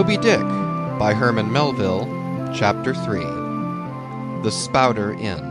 Moby 0.00 0.16
Dick 0.16 0.40
by 0.98 1.12
Herman 1.12 1.52
Melville 1.52 2.06
Chapter 2.54 2.94
3 2.94 3.20
The 4.42 4.50
Spouter 4.50 5.12
Inn 5.12 5.44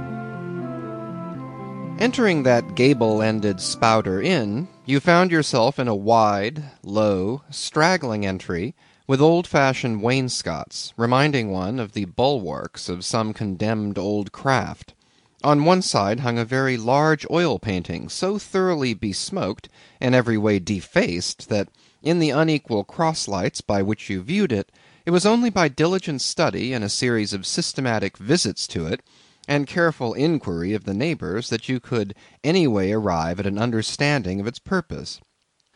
Entering 2.00 2.42
that 2.42 2.74
gable-ended 2.74 3.62
Spouter 3.62 4.20
Inn, 4.20 4.68
you 4.88 5.00
found 5.00 5.30
yourself 5.30 5.78
in 5.78 5.88
a 5.88 5.94
wide, 5.94 6.64
low, 6.82 7.44
straggling 7.52 8.26
entry, 8.26 8.74
with 9.06 9.22
old-fashioned 9.22 10.02
wainscots, 10.02 10.96
reminding 10.98 11.52
one 11.52 11.80
of 11.80 11.92
the 11.92 12.06
bulwarks 12.06 12.90
of 12.90 13.06
some 13.06 13.36
condemned 13.36 14.00
old 14.00 14.32
craft. 14.32 14.96
On 15.42 15.64
one 15.64 15.82
side 15.82 16.20
hung 16.20 16.38
a 16.38 16.44
very 16.44 16.76
large 16.76 17.26
oil 17.32 17.60
painting, 17.60 18.10
so 18.10 18.38
thoroughly 18.38 18.94
besmoked, 18.94 19.70
and 20.02 20.14
every 20.14 20.38
way 20.38 20.60
defaced, 20.60 21.48
that 21.48 21.70
in 22.04 22.20
the 22.20 22.30
unequal 22.30 22.84
cross 22.84 23.26
lights 23.26 23.62
by 23.62 23.82
which 23.82 24.10
you 24.10 24.22
viewed 24.22 24.52
it, 24.52 24.70
it 25.06 25.12
was 25.12 25.26
only 25.26 25.50
by 25.50 25.70
diligent 25.70 26.22
study 26.22 26.74
and 26.74 26.84
a 26.84 26.90
series 26.90 27.32
of 27.32 27.46
systematic 27.46 28.18
visits 28.18 28.68
to 28.68 28.86
it, 28.86 29.02
and 29.48 29.66
careful 29.66 30.14
inquiry 30.14 30.74
of 30.74 30.84
the 30.84 30.94
neighbours, 30.94 31.50
that 31.50 31.70
you 31.70 31.80
could 31.80 32.14
any 32.44 32.68
way 32.68 32.92
arrive 32.92 33.40
at 33.40 33.48
an 33.48 33.58
understanding 33.58 34.42
of 34.42 34.48
its 34.48 34.60
purpose. 34.60 35.22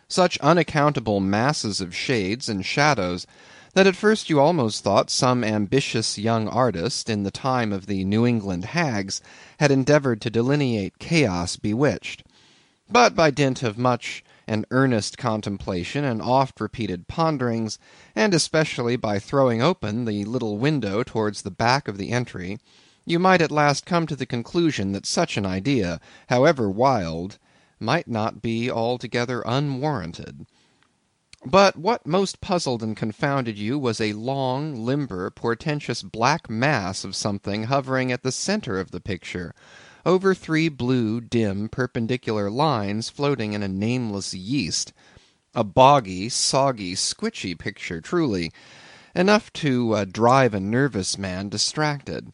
Such 0.10 0.38
unaccountable 0.40 1.22
masses 1.22 1.80
of 1.80 1.96
shades 1.96 2.50
and 2.50 2.66
shadows, 2.66 3.26
that 3.74 3.88
at 3.88 3.96
first 3.96 4.30
you 4.30 4.40
almost 4.40 4.84
thought 4.84 5.10
some 5.10 5.44
ambitious 5.44 6.18
young 6.18 6.48
artist, 6.48 7.10
in 7.10 7.24
the 7.24 7.32
time 7.32 7.74
of 7.74 7.88
the 7.88 8.04
New 8.06 8.26
England 8.26 8.66
hags, 8.66 9.22
had 9.60 9.72
endeavoured 9.72 10.22
to 10.22 10.30
delineate 10.30 11.00
chaos 11.00 11.58
bewitched. 11.58 12.24
But 12.90 13.16
by 13.16 13.32
dint 13.32 13.64
of 13.64 13.78
much 13.78 14.24
and 14.46 14.66
earnest 14.70 15.18
contemplation 15.18 16.04
and 16.04 16.22
oft 16.22 16.62
repeated 16.62 17.08
ponderings, 17.08 17.80
and 18.16 18.34
especially 18.34 18.96
by 18.96 19.18
throwing 19.18 19.62
open 19.62 20.06
the 20.06 20.26
little 20.26 20.58
window 20.58 21.02
towards 21.02 21.42
the 21.42 21.52
back 21.52 21.88
of 21.88 21.98
the 21.98 22.12
entry, 22.12 22.60
you 23.06 23.18
might 23.18 23.42
at 23.42 23.52
last 23.52 23.86
come 23.86 24.06
to 24.06 24.16
the 24.16 24.26
conclusion 24.26 24.92
that 24.92 25.06
such 25.06 25.36
an 25.36 25.46
idea, 25.46 26.00
however 26.30 26.70
wild, 26.70 27.40
might 27.80 28.08
not 28.08 28.42
be 28.42 28.70
altogether 28.70 29.42
unwarranted. 29.46 30.46
But 31.46 31.76
what 31.76 32.08
most 32.08 32.40
puzzled 32.40 32.82
and 32.82 32.96
confounded 32.96 33.58
you 33.58 33.78
was 33.78 34.00
a 34.00 34.14
long, 34.14 34.86
limber, 34.86 35.30
portentous 35.30 36.02
black 36.02 36.50
mass 36.50 37.04
of 37.04 37.18
something 37.18 37.66
hovering 37.66 38.14
at 38.14 38.24
the 38.24 38.32
centre 38.32 38.80
of 38.80 38.92
the 38.92 39.02
picture, 39.02 39.54
over 40.06 40.34
three 40.34 40.70
blue, 40.70 41.20
dim, 41.20 41.68
perpendicular 41.68 42.50
lines 42.50 43.10
floating 43.10 43.52
in 43.52 43.62
a 43.62 43.68
nameless 43.68 44.34
yeast. 44.34 44.94
A 45.54 45.66
boggy, 45.66 46.30
soggy, 46.30 46.96
squitchy 46.96 47.56
picture 47.56 48.00
truly; 48.00 48.50
enough 49.14 49.52
to 49.54 49.96
uh, 49.96 50.06
drive 50.06 50.54
a 50.54 50.62
nervous 50.62 51.18
man 51.18 51.50
distracted. 51.50 52.32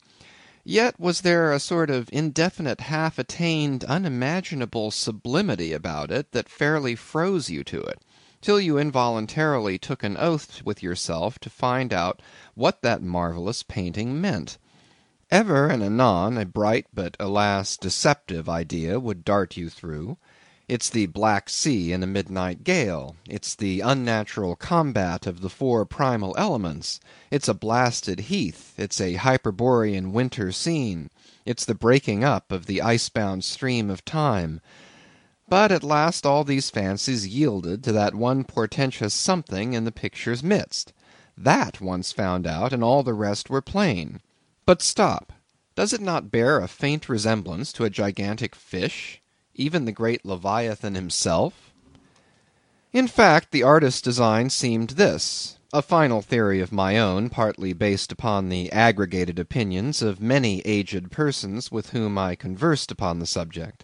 Yet 0.63 0.99
was 0.99 1.21
there 1.21 1.51
a 1.51 1.59
sort 1.59 1.89
of 1.89 2.09
indefinite, 2.13 2.81
half 2.81 3.17
attained, 3.17 3.83
unimaginable 3.85 4.91
sublimity 4.91 5.73
about 5.73 6.11
it 6.11 6.31
that 6.31 6.47
fairly 6.47 6.95
froze 6.95 7.49
you 7.49 7.63
to 7.63 7.81
it 7.81 8.03
till 8.41 8.57
you 8.57 8.77
involuntarily 8.77 9.77
took 9.77 10.01
an 10.01 10.15
oath 10.15 10.61
with 10.63 10.81
yourself 10.81 11.37
to 11.39 11.49
find 11.49 11.91
out 11.91 12.21
what 12.55 12.81
that 12.81 13.01
marvellous 13.01 13.63
painting 13.63 14.21
meant. 14.21 14.57
Ever 15.29 15.67
and 15.67 15.83
anon 15.83 16.37
a 16.37 16.45
bright 16.45 16.85
but, 16.93 17.17
alas! 17.19 17.75
deceptive 17.75 18.47
idea 18.47 18.97
would 18.97 19.25
dart 19.25 19.57
you 19.57 19.69
through. 19.69 20.15
It's 20.69 20.89
the 20.89 21.07
Black 21.07 21.49
Sea 21.49 21.91
in 21.91 22.01
a 22.01 22.07
midnight 22.07 22.63
gale; 22.63 23.17
it's 23.27 23.55
the 23.55 23.81
unnatural 23.81 24.55
combat 24.55 25.27
of 25.27 25.41
the 25.41 25.49
four 25.49 25.83
primal 25.85 26.33
elements; 26.37 27.01
it's 27.29 27.49
a 27.49 27.53
blasted 27.53 28.21
heath; 28.31 28.73
it's 28.77 29.01
a 29.01 29.15
Hyperborean 29.15 30.13
winter 30.13 30.53
scene; 30.53 31.09
it's 31.45 31.65
the 31.65 31.75
breaking 31.75 32.23
up 32.23 32.53
of 32.53 32.67
the 32.67 32.81
ice 32.81 33.09
bound 33.09 33.43
stream 33.43 33.89
of 33.89 34.05
time. 34.05 34.61
But 35.49 35.71
at 35.71 35.83
last 35.83 36.25
all 36.25 36.43
these 36.43 36.69
fancies 36.69 37.27
yielded 37.27 37.83
to 37.83 37.91
that 37.91 38.13
one 38.13 38.43
portentous 38.43 39.13
something 39.13 39.73
in 39.73 39.83
the 39.83 39.91
picture's 39.91 40.43
midst. 40.43 40.93
That 41.35 41.81
once 41.81 42.11
found 42.11 42.45
out, 42.45 42.71
and 42.71 42.83
all 42.83 43.01
the 43.01 43.13
rest 43.13 43.49
were 43.49 43.61
plain. 43.61 44.21
But 44.65 44.81
stop! 44.81 45.33
Does 45.75 45.91
it 45.91 46.01
not 46.01 46.31
bear 46.31 46.59
a 46.59 46.67
faint 46.67 47.09
resemblance 47.09 47.73
to 47.73 47.85
a 47.85 47.89
gigantic 47.89 48.53
fish? 48.53 49.21
even 49.59 49.83
the 49.83 49.91
great 49.91 50.25
Leviathan 50.25 50.95
himself? 50.95 51.73
In 52.93 53.07
fact, 53.07 53.51
the 53.51 53.61
artist's 53.61 54.01
design 54.01 54.49
seemed 54.49 54.91
this: 54.91 55.57
a 55.73 55.81
final 55.81 56.21
theory 56.21 56.61
of 56.61 56.71
my 56.71 56.97
own, 56.97 57.29
partly 57.29 57.73
based 57.73 58.11
upon 58.11 58.47
the 58.47 58.71
aggregated 58.71 59.37
opinions 59.37 60.01
of 60.01 60.21
many 60.21 60.61
aged 60.61 61.11
persons 61.11 61.71
with 61.71 61.89
whom 61.89 62.17
I 62.17 62.35
conversed 62.35 62.89
upon 62.89 63.19
the 63.19 63.25
subject. 63.25 63.83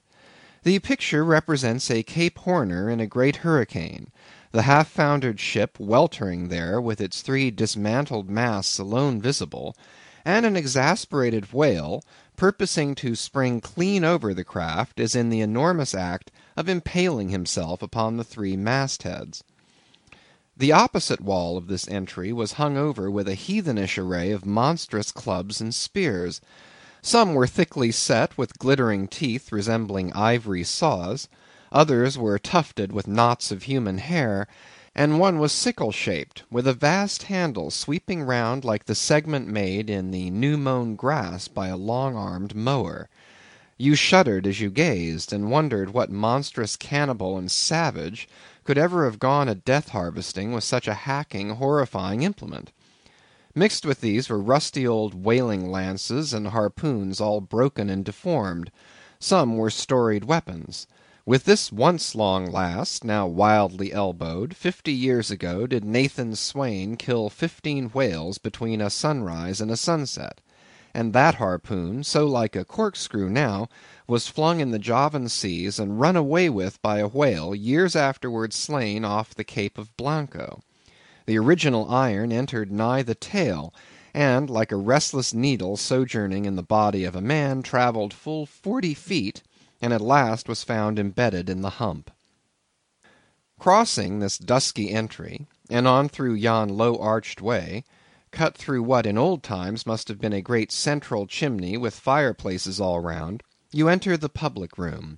The 0.66 0.80
picture 0.80 1.24
represents 1.24 1.92
a 1.92 2.02
Cape 2.02 2.40
Horner 2.40 2.90
in 2.90 3.00
a 3.00 3.06
great 3.06 3.36
hurricane; 3.46 4.08
the 4.52 4.64
half 4.64 4.88
foundered 4.88 5.40
ship 5.40 5.80
weltering 5.80 6.48
there 6.48 6.82
with 6.82 7.00
its 7.00 7.22
three 7.22 7.52
dismantled 7.52 8.32
masts 8.32 8.80
alone 8.80 9.22
visible, 9.22 9.76
and 10.26 10.44
an 10.44 10.56
exasperated 10.56 11.54
whale, 11.54 12.04
purposing 12.36 12.96
to 12.96 13.14
spring 13.14 13.62
clean 13.62 14.04
over 14.04 14.34
the 14.34 14.44
craft, 14.44 15.00
is 15.00 15.14
in 15.14 15.30
the 15.30 15.40
enormous 15.40 15.94
act 15.94 16.32
of 16.58 16.68
impaling 16.68 17.30
himself 17.30 17.84
upon 17.84 18.18
the 18.18 18.24
three 18.24 18.58
mast 18.58 19.04
heads. 19.04 19.44
The 20.58 20.72
opposite 20.72 21.22
wall 21.22 21.58
of 21.58 21.68
this 21.68 21.88
entry 21.88 22.34
was 22.34 22.54
hung 22.54 22.76
over 22.76 23.12
with 23.12 23.28
a 23.28 23.36
heathenish 23.36 24.00
array 24.00 24.32
of 24.32 24.48
monstrous 24.48 25.12
clubs 25.12 25.62
and 25.62 25.76
spears. 25.76 26.42
Some 27.08 27.36
were 27.36 27.46
thickly 27.46 27.92
set 27.92 28.36
with 28.36 28.58
glittering 28.58 29.08
teeth 29.08 29.52
resembling 29.52 30.12
ivory 30.14 30.64
saws; 30.64 31.28
others 31.72 32.18
were 32.18 32.40
tufted 32.40 32.92
with 32.92 33.06
knots 33.08 33.52
of 33.52 33.62
human 33.62 34.00
hair; 34.00 34.48
and 34.96 35.20
one 35.20 35.38
was 35.38 35.52
sickle 35.52 35.92
shaped, 35.92 36.42
with 36.50 36.66
a 36.66 36.74
vast 36.74 37.22
handle 37.30 37.70
sweeping 37.70 38.24
round 38.24 38.66
like 38.66 38.86
the 38.86 38.96
segment 38.96 39.48
made 39.48 39.88
in 39.88 40.10
the 40.10 40.32
new 40.32 40.58
mown 40.58 40.96
grass 40.96 41.48
by 41.48 41.68
a 41.68 41.78
long 41.78 42.16
armed 42.16 42.56
mower. 42.56 43.08
You 43.78 43.94
shuddered 43.94 44.48
as 44.48 44.60
you 44.60 44.72
gazed, 44.72 45.32
and 45.32 45.52
wondered 45.52 45.92
what 45.94 46.10
monstrous 46.10 46.76
cannibal 46.76 47.38
and 47.38 47.52
savage 47.52 48.28
could 48.64 48.80
ever 48.80 49.06
have 49.06 49.20
gone 49.20 49.48
a 49.48 49.54
death 49.54 49.90
harvesting 49.90 50.54
with 50.54 50.64
such 50.64 50.88
a 50.88 50.96
hacking, 51.06 51.52
horrifying 51.52 52.24
implement. 52.24 52.72
Mixed 53.58 53.86
with 53.86 54.02
these 54.02 54.28
were 54.28 54.42
rusty 54.42 54.86
old 54.86 55.14
whaling 55.24 55.72
lances 55.72 56.34
and 56.34 56.48
harpoons 56.50 57.22
all 57.22 57.40
broken 57.40 57.90
and 57.90 58.04
deformed; 58.04 58.70
some 59.18 59.56
were 59.56 59.70
storied 59.70 60.26
weapons. 60.26 60.88
With 61.26 61.46
this 61.46 61.72
once 61.72 62.16
long 62.16 62.52
last, 62.52 63.06
now 63.06 63.28
wildly 63.28 63.94
elbowed, 63.94 64.58
fifty 64.58 64.92
years 64.92 65.32
ago 65.32 65.68
did 65.68 65.86
Nathan 65.86 66.36
Swain 66.36 66.98
kill 66.98 67.30
fifteen 67.30 67.86
whales 67.92 68.38
between 68.40 68.82
a 68.82 68.90
sunrise 68.90 69.62
and 69.62 69.72
a 69.72 69.78
sunset; 69.78 70.42
and 70.94 71.14
that 71.14 71.36
harpoon, 71.36 72.04
so 72.04 72.28
like 72.28 72.58
a 72.58 72.66
corkscrew 72.66 73.30
now, 73.30 73.70
was 74.06 74.28
flung 74.28 74.60
in 74.60 74.72
the 74.72 74.80
Javan 74.80 75.30
seas 75.30 75.80
and 75.80 76.02
run 76.02 76.18
away 76.18 76.50
with 76.50 76.82
by 76.82 77.00
a 77.00 77.08
whale 77.08 77.56
years 77.56 77.96
afterwards 77.96 78.58
slain 78.58 79.06
off 79.06 79.34
the 79.34 79.46
Cape 79.46 79.78
of 79.78 79.96
Blanco. 79.96 80.60
The 81.28 81.40
original 81.40 81.90
iron 81.90 82.32
entered 82.32 82.72
nigh 82.72 83.02
the 83.02 83.16
tail, 83.16 83.74
and, 84.14 84.48
like 84.48 84.72
a 84.72 84.76
restless 84.76 85.34
needle 85.34 85.76
sojourning 85.76 86.46
in 86.46 86.56
the 86.56 86.62
body 86.62 87.04
of 87.04 87.16
a 87.16 87.22
man, 87.22 87.64
travelled 87.64 88.14
full 88.14 88.46
forty 88.46 88.94
feet, 88.94 89.42
and 89.82 89.92
at 89.92 90.02
last 90.02 90.48
was 90.48 90.64
found 90.64 91.00
embedded 91.00 91.50
in 91.50 91.62
the 91.62 91.82
hump. 91.82 92.12
Crossing 93.58 94.20
this 94.20 94.38
dusky 94.38 94.92
entry, 94.92 95.48
and 95.68 95.88
on 95.88 96.10
through 96.10 96.36
yon 96.36 96.70
low 96.70 96.96
arched 96.98 97.42
way, 97.42 97.84
cut 98.30 98.56
through 98.56 98.84
what 98.84 99.08
in 99.08 99.18
old 99.18 99.42
times 99.42 99.88
must 99.88 100.08
have 100.10 100.20
been 100.20 100.34
a 100.34 100.44
great 100.44 100.72
central 100.72 101.26
chimney 101.26 101.76
with 101.76 101.96
fireplaces 102.00 102.80
all 102.80 103.00
round, 103.00 103.42
you 103.72 103.88
enter 103.90 104.16
the 104.16 104.30
public 104.30 104.78
room. 104.78 105.18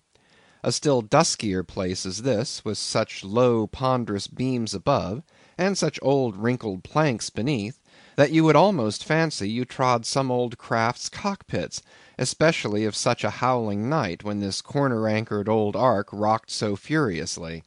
A 0.64 0.72
still 0.72 1.02
duskier 1.02 1.68
place 1.68 2.06
is 2.06 2.22
this, 2.22 2.64
with 2.64 2.78
such 2.78 3.26
low 3.26 3.68
ponderous 3.68 4.28
beams 4.28 4.74
above 4.74 5.22
and 5.58 5.78
such 5.78 6.00
old 6.02 6.36
wrinkled 6.36 6.84
planks 6.84 7.30
beneath, 7.30 7.82
that 8.16 8.32
you 8.32 8.44
would 8.44 8.56
almost 8.56 9.04
fancy 9.04 9.50
you 9.50 9.64
trod 9.64 10.06
some 10.06 10.32
old 10.32 10.58
craft's 10.58 11.08
cockpits, 11.08 11.82
especially 12.18 12.84
of 12.84 12.96
such 12.96 13.24
a 13.24 13.30
howling 13.30 13.88
night, 13.88 14.24
when 14.24 14.40
this 14.40 14.62
corner 14.62 15.08
anchored 15.08 15.48
old 15.48 15.76
ark 15.76 16.08
rocked 16.12 16.50
so 16.50 16.76
furiously. 16.76 17.64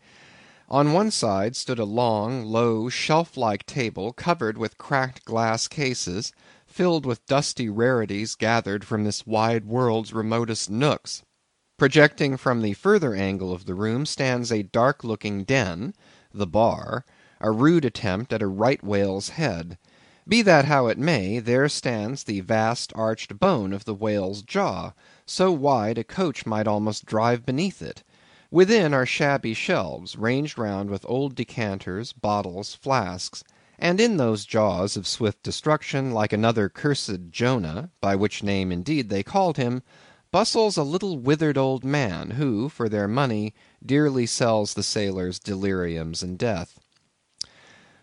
On 0.69 0.93
one 0.93 1.11
side 1.11 1.57
stood 1.57 1.79
a 1.79 1.85
long, 1.85 2.45
low, 2.45 2.89
shelf 2.89 3.37
like 3.37 3.67
table 3.67 4.13
covered 4.13 4.57
with 4.57 4.79
cracked 4.79 5.25
glass 5.25 5.67
cases, 5.67 6.33
filled 6.67 7.05
with 7.05 7.27
dusty 7.27 7.69
rarities 7.69 8.37
gathered 8.37 8.85
from 8.85 9.03
this 9.05 9.27
wide 9.27 9.65
world's 9.65 10.13
remotest 10.13 10.71
nooks. 10.71 11.23
Projecting 11.77 12.37
from 12.37 12.61
the 12.61 12.75
further 12.75 13.15
angle 13.15 13.53
of 13.53 13.65
the 13.67 13.75
room 13.75 14.07
stands 14.07 14.53
a 14.53 14.63
dark 14.63 15.03
looking 15.03 15.45
den, 15.45 15.95
the 16.33 16.47
bar 16.47 17.05
a 17.43 17.51
rude 17.51 17.87
attempt 17.87 18.35
at 18.35 18.43
a 18.43 18.47
right 18.47 18.85
whale's 18.85 19.31
head. 19.31 19.79
Be 20.29 20.43
that 20.43 20.67
how 20.67 20.89
it 20.89 20.99
may, 20.99 21.39
there 21.39 21.71
stands 21.71 22.23
the 22.25 22.41
vast 22.41 22.93
arched 22.95 23.39
bone 23.39 23.73
of 23.73 23.87
the 23.87 23.95
whale's 23.95 24.43
jaw, 24.43 24.93
so 25.25 25.51
wide 25.51 25.97
a 25.97 26.05
coach 26.05 26.45
might 26.45 26.67
almost 26.69 27.07
drive 27.07 27.47
beneath 27.47 27.81
it. 27.81 28.03
Within 28.51 28.93
are 28.93 29.07
shabby 29.07 29.55
shelves, 29.55 30.17
ranged 30.17 30.59
round 30.59 30.91
with 30.91 31.07
old 31.09 31.35
decanters, 31.35 32.13
bottles, 32.13 32.75
flasks; 32.75 33.43
and 33.79 34.03
in 34.03 34.19
those 34.19 34.45
jaws 34.45 34.95
of 34.95 35.07
swift 35.07 35.43
destruction, 35.43 36.11
like 36.13 36.35
another 36.35 36.69
cursed 36.69 37.31
Jonah 37.31 37.89
(by 38.03 38.15
which 38.15 38.43
name 38.43 38.71
indeed 38.71 39.09
they 39.09 39.23
called 39.23 39.57
him), 39.57 39.83
bustles 40.31 40.77
a 40.77 40.83
little 40.83 41.17
withered 41.19 41.57
old 41.57 41.85
man, 41.85 42.33
who, 42.33 42.69
for 42.69 42.87
their 42.91 43.09
money, 43.09 43.55
dearly 43.83 44.27
sells 44.27 44.75
the 44.75 44.83
sailors 44.83 45.39
deliriums 45.39 46.23
and 46.23 46.39
death. 46.39 46.79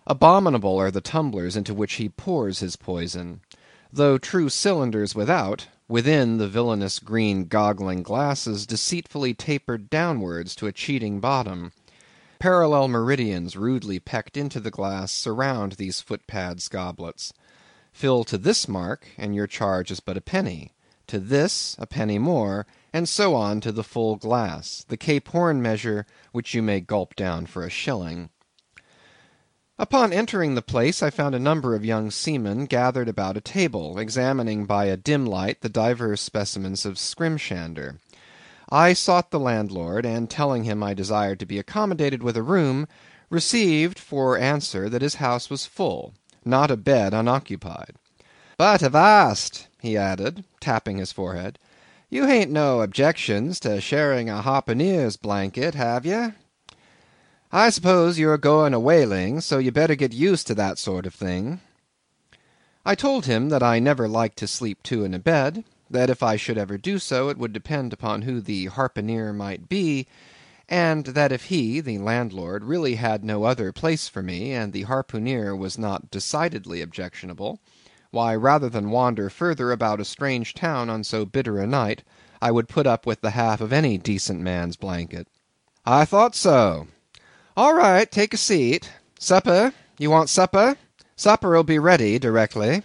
Abominable 0.09 0.77
are 0.77 0.89
the 0.89 1.01
tumblers 1.01 1.57
into 1.57 1.74
which 1.74 1.95
he 1.95 2.07
pours 2.07 2.59
his 2.59 2.77
poison. 2.77 3.42
Though 3.92 4.18
true 4.18 4.48
cylinders 4.48 5.13
without, 5.13 5.68
within 5.89 6.38
the 6.38 6.48
villainous 6.48 7.00
green 7.00 7.44
goggling 7.44 8.04
glasses 8.04 8.65
deceitfully 8.65 9.33
tapered 9.33 9.89
downwards 9.89 10.56
to 10.56 10.68
a 10.68 10.71
cheating 10.71 11.19
bottom. 11.19 11.74
Parallel 12.39 12.88
meridians 12.88 13.57
rudely 13.57 14.00
pecked 14.00 14.38
into 14.38 14.62
the 14.62 14.71
glass 14.71 15.12
surround 15.12 15.74
these 15.74 16.00
footpads 16.00 16.69
goblets. 16.69 17.33
Fill 17.92 18.24
to 18.24 18.38
this 18.38 18.65
mark, 18.65 19.09
and 19.18 19.36
your 19.36 19.45
charge 19.45 19.92
is 19.92 20.00
but 20.00 20.15
a 20.15 20.21
penny; 20.21 20.71
to 21.07 21.19
this, 21.19 21.75
a 21.80 21.86
penny 21.86 22.18
more, 22.18 22.65
and 22.94 23.09
so 23.09 23.36
on 23.36 23.59
to 23.59 23.74
the 23.74 23.83
full 23.83 24.15
glass, 24.15 24.86
the 24.88 24.95
Cape 24.95 25.27
Horn 25.27 25.62
measure, 25.62 26.06
which 26.31 26.54
you 26.54 26.62
may 26.62 26.80
gulp 26.80 27.13
down 27.18 27.45
for 27.45 27.65
a 27.65 27.69
shilling. 27.69 28.30
Upon 29.79 30.12
entering 30.12 30.56
the 30.56 30.63
place 30.63 31.03
I 31.03 31.12
found 31.12 31.35
a 31.35 31.39
number 31.39 31.75
of 31.75 31.85
young 31.85 32.09
seamen 32.09 32.65
gathered 32.65 33.07
about 33.07 33.38
a 33.38 33.41
table, 33.41 34.00
examining 34.00 34.65
by 34.65 34.85
a 34.85 34.97
dim 34.97 35.24
light 35.24 35.62
the 35.62 35.69
divers 35.69 36.19
specimens 36.19 36.83
of 36.83 36.97
skrimshander. 36.97 38.00
I 38.71 38.94
sought 38.94 39.29
the 39.29 39.39
landlord, 39.39 40.03
and 40.03 40.31
telling 40.31 40.63
him 40.63 40.81
I 40.81 40.95
desired 40.95 41.39
to 41.41 41.45
be 41.45 41.59
accommodated 41.59 42.24
with 42.24 42.35
a 42.35 42.41
room, 42.41 42.88
received 43.29 44.00
for 44.00 44.35
answer 44.35 44.89
that 44.89 45.03
his 45.03 45.15
house 45.15 45.47
was 45.47 45.68
full, 45.68 46.15
not 46.44 46.71
a 46.71 46.75
bed 46.75 47.13
unoccupied. 47.13 47.97
"But 48.57 48.81
avast," 48.81 49.68
he 49.80 49.95
added, 49.95 50.44
tapping 50.59 50.97
his 50.97 51.12
forehead, 51.12 51.59
"you 52.09 52.25
hain't 52.25 52.50
no 52.50 52.81
objections 52.81 53.59
to 53.59 53.80
sharing 53.80 54.27
a 54.27 54.41
harpooneer's 54.41 55.18
blanket, 55.18 55.75
have 55.75 56.03
ye? 56.03 56.30
I 57.59 57.71
suppose 57.71 58.19
you're 58.19 58.38
going 58.38 58.75
a 58.75 58.80
whaling, 58.80 59.42
so 59.42 59.57
you'd 59.57 59.74
better 59.74 59.95
get 59.95 60.13
used 60.13 60.45
to 60.45 60.54
that 60.54 60.77
sort 60.77 61.07
of 61.07 61.15
thing." 61.15 61.59
I 62.86 62.94
told 62.94 63.25
him 63.25 63.50
that 63.50 63.63
I 63.63 63.80
never 63.80 64.07
liked 64.07 64.38
to 64.38 64.48
sleep 64.48 64.83
two 64.83 65.04
in 65.04 65.15
a 65.15 65.18
bed; 65.18 65.63
that 65.89 66.12
if 66.12 66.21
I 66.21 66.36
should 66.36 66.59
ever 66.59 66.77
do 66.77 67.00
so, 67.00 67.30
it 67.30 67.38
would 67.39 67.54
depend 67.54 67.94
upon 67.94 68.21
who 68.21 68.42
the 68.42 68.68
harpooneer 68.68 69.33
might 69.33 69.68
be; 69.68 70.06
and 70.69 71.07
that 71.07 71.31
if 71.31 71.45
he, 71.45 71.80
the 71.80 71.98
landlord, 71.98 72.63
really 72.63 72.94
had 72.94 73.25
no 73.25 73.45
other 73.45 73.71
place 73.71 74.07
for 74.07 74.21
me, 74.21 74.51
and 74.54 74.71
the 74.71 74.83
harpooneer 74.83 75.56
was 75.57 75.80
not 75.80 76.12
decidedly 76.12 76.80
objectionable, 76.83 77.59
why, 78.12 78.36
rather 78.36 78.69
than 78.69 78.92
wander 78.92 79.31
further 79.31 79.71
about 79.71 80.00
a 80.00 80.06
strange 80.06 80.54
town 80.54 80.92
on 80.92 81.04
so 81.04 81.25
bitter 81.25 81.57
a 81.57 81.65
night, 81.65 82.04
I 82.39 82.51
would 82.51 82.69
put 82.69 82.86
up 82.86 83.07
with 83.07 83.21
the 83.21 83.31
half 83.31 83.62
of 83.62 83.74
any 83.74 83.98
decent 83.98 84.42
man's 84.42 84.75
blanket. 84.75 85.27
"I 85.88 86.06
thought 86.06 86.36
so. 86.36 86.89
All 87.57 87.74
right, 87.74 88.12
take 88.12 88.36
a 88.36 88.38
seat. 88.38 88.92
Supper? 89.18 89.74
You 89.98 90.12
want 90.12 90.30
supper? 90.30 90.77
Supper'll 91.15 91.63
be 91.63 91.80
ready 91.80 92.19
directly." 92.19 92.83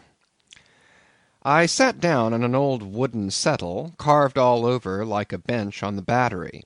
I 1.43 1.67
sat 1.67 2.01
down 2.01 2.33
on 2.33 2.43
an 2.43 2.55
old 2.55 2.83
wooden 2.83 3.31
settle, 3.31 3.93
carved 3.99 4.39
all 4.39 4.65
over 4.65 5.05
like 5.05 5.31
a 5.31 5.37
bench 5.37 5.83
on 5.83 5.97
the 5.97 6.01
Battery. 6.01 6.63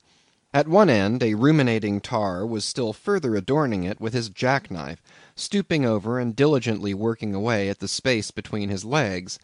At 0.55 0.69
one 0.69 0.89
end, 0.89 1.21
a 1.21 1.35
ruminating 1.35 2.01
tar 2.01 2.47
was 2.47 2.65
still 2.65 2.93
further 2.93 3.35
adorning 3.35 3.83
it 3.83 4.01
with 4.01 4.15
his 4.15 4.29
jack 4.29 4.71
knife, 4.71 5.03
stooping 5.35 5.85
over 5.85 6.21
and 6.21 6.37
diligently 6.37 6.95
working 6.95 7.35
away 7.35 7.69
at 7.69 7.81
the 7.81 7.89
space 7.89 8.31
between 8.31 8.69
his 8.69 8.85
legs. 8.85 9.41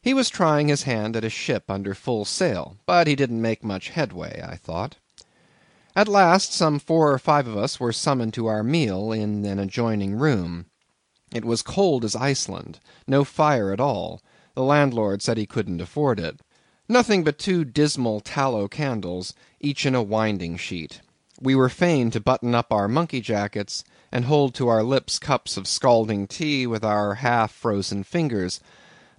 He 0.00 0.14
was 0.14 0.30
trying 0.30 0.68
his 0.68 0.84
hand 0.84 1.14
at 1.14 1.24
a 1.24 1.28
ship 1.28 1.70
under 1.70 1.94
full 1.94 2.24
sail, 2.24 2.78
but 2.86 3.06
he 3.06 3.14
didn't 3.14 3.42
make 3.42 3.62
much 3.62 3.90
headway, 3.90 4.42
I 4.42 4.56
thought. 4.56 4.96
At 5.98 6.06
last 6.06 6.52
some 6.52 6.78
four 6.78 7.12
or 7.12 7.18
five 7.18 7.48
of 7.48 7.56
us 7.56 7.80
were 7.80 7.92
summoned 7.92 8.32
to 8.34 8.46
our 8.46 8.62
meal 8.62 9.10
in 9.10 9.44
an 9.44 9.58
adjoining 9.58 10.14
room. 10.14 10.66
It 11.34 11.44
was 11.44 11.60
cold 11.60 12.04
as 12.04 12.14
Iceland; 12.14 12.78
no 13.08 13.24
fire 13.24 13.72
at 13.72 13.80
all; 13.80 14.22
the 14.54 14.62
landlord 14.62 15.22
said 15.22 15.36
he 15.38 15.44
couldn't 15.44 15.80
afford 15.80 16.20
it. 16.20 16.38
Nothing 16.88 17.24
but 17.24 17.36
two 17.36 17.64
dismal 17.64 18.20
tallow 18.20 18.68
candles, 18.68 19.34
each 19.58 19.84
in 19.84 19.96
a 19.96 20.00
winding 20.04 20.56
sheet. 20.56 21.00
We 21.40 21.56
were 21.56 21.68
fain 21.68 22.12
to 22.12 22.20
button 22.20 22.54
up 22.54 22.72
our 22.72 22.86
monkey 22.86 23.20
jackets, 23.20 23.82
and 24.12 24.26
hold 24.26 24.54
to 24.54 24.68
our 24.68 24.84
lips 24.84 25.18
cups 25.18 25.56
of 25.56 25.66
scalding 25.66 26.28
tea 26.28 26.64
with 26.64 26.84
our 26.84 27.14
half 27.14 27.50
frozen 27.50 28.04
fingers; 28.04 28.60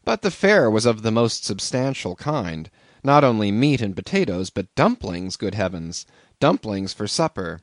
but 0.06 0.22
the 0.22 0.31
fare 0.31 0.72
was 0.72 0.86
of 0.86 1.02
the 1.02 1.12
most 1.12 1.44
substantial 1.44 2.16
kind; 2.16 2.70
not 3.04 3.26
only 3.26 3.52
meat 3.52 3.81
and 3.81 3.98
potatoes, 3.98 4.50
but 4.50 4.74
dumplings, 4.76 5.36
good 5.36 5.56
heavens! 5.56 6.06
Dumplings 6.40 6.94
for 6.94 7.08
supper. 7.08 7.62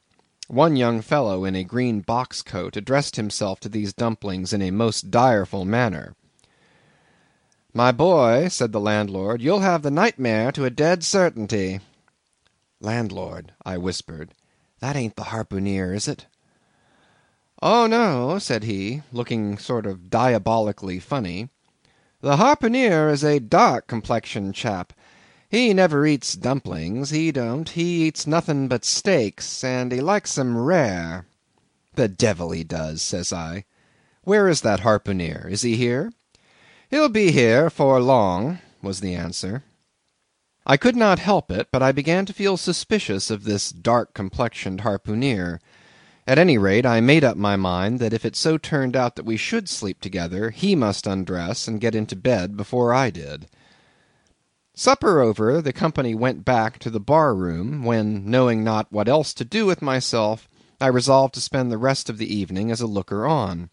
One 0.49 0.77
young 0.77 1.01
fellow 1.01 1.45
in 1.45 1.57
a 1.57 1.65
green 1.65 2.01
box 2.01 2.43
coat 2.43 2.77
addressed 2.77 3.17
himself 3.17 3.59
to 3.61 3.69
these 3.69 3.93
dumplings 3.93 4.53
in 4.53 4.63
a 4.63 4.71
most 4.71 5.11
direful 5.11 5.65
manner. 5.65 6.15
"My 7.73 7.91
boy," 7.91 8.49
said 8.49 8.73
the 8.73 8.81
landlord, 8.81 9.43
"you'll 9.43 9.61
have 9.61 9.83
the 9.83 9.91
nightmare 9.91 10.53
to 10.53 10.65
a 10.65 10.71
dead 10.71 11.03
certainty." 11.03 11.81
"Landlord," 12.81 13.53
I 13.65 13.79
whispered, 13.79 14.35
"that 14.81 14.95
ain't 14.95 15.17
the 15.17 15.25
harpooneer, 15.25 15.95
is 15.95 16.07
it?" 16.07 16.27
"Oh 17.63 17.87
no," 17.87 18.39
said 18.39 18.65
he, 18.65 19.03
looking 19.11 19.57
sort 19.57 19.87
of 19.87 20.11
diabolically 20.11 21.01
funny, 21.01 21.49
"the 22.21 22.37
harpooneer 22.37 23.11
is 23.11 23.25
a 23.25 23.41
dark 23.41 23.87
complexioned 23.87 24.55
chap. 24.55 24.93
He 25.57 25.73
never 25.73 26.07
eats 26.07 26.35
dumplings, 26.35 27.09
he 27.09 27.33
don't; 27.33 27.67
he 27.67 28.05
eats 28.07 28.27
nothing 28.27 28.69
but 28.69 28.85
steaks, 28.85 29.65
and 29.65 29.91
he 29.91 30.03
likes 30.03 30.37
'em 30.37 30.55
rare." 30.55 31.25
"The 31.95 32.09
devil 32.09 32.51
he 32.51 32.63
does," 32.63 33.01
says 33.01 33.33
I. 33.33 33.65
"Where 34.23 34.49
is 34.51 34.61
that 34.61 34.81
harpooneer? 34.81 35.49
Is 35.51 35.63
he 35.63 35.79
here?" 35.79 36.13
"He'll 36.91 37.09
be 37.09 37.31
here 37.31 37.71
'fore 37.71 38.03
long," 38.03 38.59
was 38.83 39.01
the 39.01 39.15
answer. 39.15 39.65
I 40.67 40.77
could 40.77 40.95
not 40.95 41.21
help 41.21 41.51
it, 41.51 41.69
but 41.73 41.83
I 41.83 41.91
began 41.91 42.27
to 42.27 42.35
feel 42.35 42.59
suspicious 42.59 43.31
of 43.31 43.45
this 43.45 43.71
dark 43.71 44.13
complexioned 44.13 44.83
harpooneer. 44.83 45.59
At 46.27 46.39
any 46.39 46.59
rate, 46.59 46.85
I 46.85 47.01
made 47.01 47.25
up 47.25 47.39
my 47.39 47.57
mind 47.57 47.99
that 48.01 48.13
if 48.13 48.27
it 48.27 48.37
so 48.37 48.59
turned 48.59 48.95
out 48.95 49.17
that 49.17 49.25
we 49.25 49.39
should 49.39 49.71
sleep 49.71 50.03
together, 50.03 50.51
he 50.51 50.75
must 50.77 51.07
undress 51.07 51.67
and 51.67 51.81
get 51.81 51.95
into 51.95 52.15
bed 52.15 52.59
before 52.59 52.93
I 52.93 53.09
did. 53.09 53.49
Supper 54.79 55.21
over, 55.21 55.63
the 55.63 55.73
company 55.73 56.15
went 56.15 56.45
back 56.45 56.79
to 56.81 56.91
the 56.91 57.01
bar 57.01 57.35
room, 57.35 57.83
when, 57.83 58.31
knowing 58.31 58.63
not 58.63 58.93
what 58.93 59.09
else 59.09 59.33
to 59.33 59.43
do 59.43 59.65
with 59.65 59.81
myself, 59.81 60.51
I 60.79 60.89
resolved 60.89 61.33
to 61.35 61.41
spend 61.41 61.73
the 61.73 61.79
rest 61.79 62.11
of 62.11 62.19
the 62.19 62.33
evening 62.33 62.71
as 62.71 62.83
a 62.83 62.87
looker 62.87 63.25
on. 63.25 63.71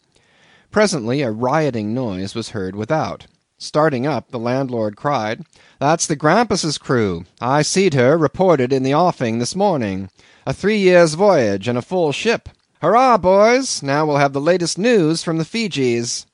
Presently 0.72 1.22
a 1.22 1.30
rioting 1.30 1.94
noise 1.94 2.36
was 2.36 2.52
heard 2.52 2.74
without. 2.74 3.28
Starting 3.58 4.08
up, 4.08 4.32
the 4.32 4.40
landlord 4.40 4.96
cried, 4.96 5.44
"That's 5.78 6.08
the 6.08 6.16
Grampus's 6.16 6.78
crew. 6.78 7.26
I 7.42 7.64
seed 7.64 7.96
her 7.96 8.18
reported 8.18 8.72
in 8.72 8.84
the 8.84 8.96
offing 8.96 9.40
this 9.40 9.58
morning. 9.58 10.10
A 10.48 10.54
three 10.54 10.78
years' 10.78 11.16
voyage, 11.16 11.68
and 11.68 11.78
a 11.78 11.82
full 11.82 12.14
ship. 12.14 12.48
Hurrah, 12.82 13.18
boys! 13.18 13.84
Now 13.84 14.06
we'll 14.06 14.18
have 14.18 14.32
the 14.32 14.40
latest 14.40 14.78
news 14.78 15.22
from 15.22 15.38
the 15.38 15.44
Feejees." 15.44 16.26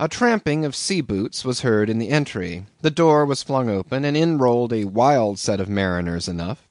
A 0.00 0.06
tramping 0.06 0.64
of 0.64 0.76
sea 0.76 1.00
boots 1.00 1.44
was 1.44 1.62
heard 1.62 1.90
in 1.90 1.98
the 1.98 2.10
entry; 2.10 2.66
the 2.82 2.88
door 2.90 3.26
was 3.26 3.42
flung 3.42 3.68
open, 3.68 4.04
and 4.04 4.16
in 4.16 4.38
rolled 4.38 4.72
a 4.72 4.84
wild 4.84 5.40
set 5.40 5.58
of 5.58 5.68
mariners 5.68 6.28
enough. 6.28 6.68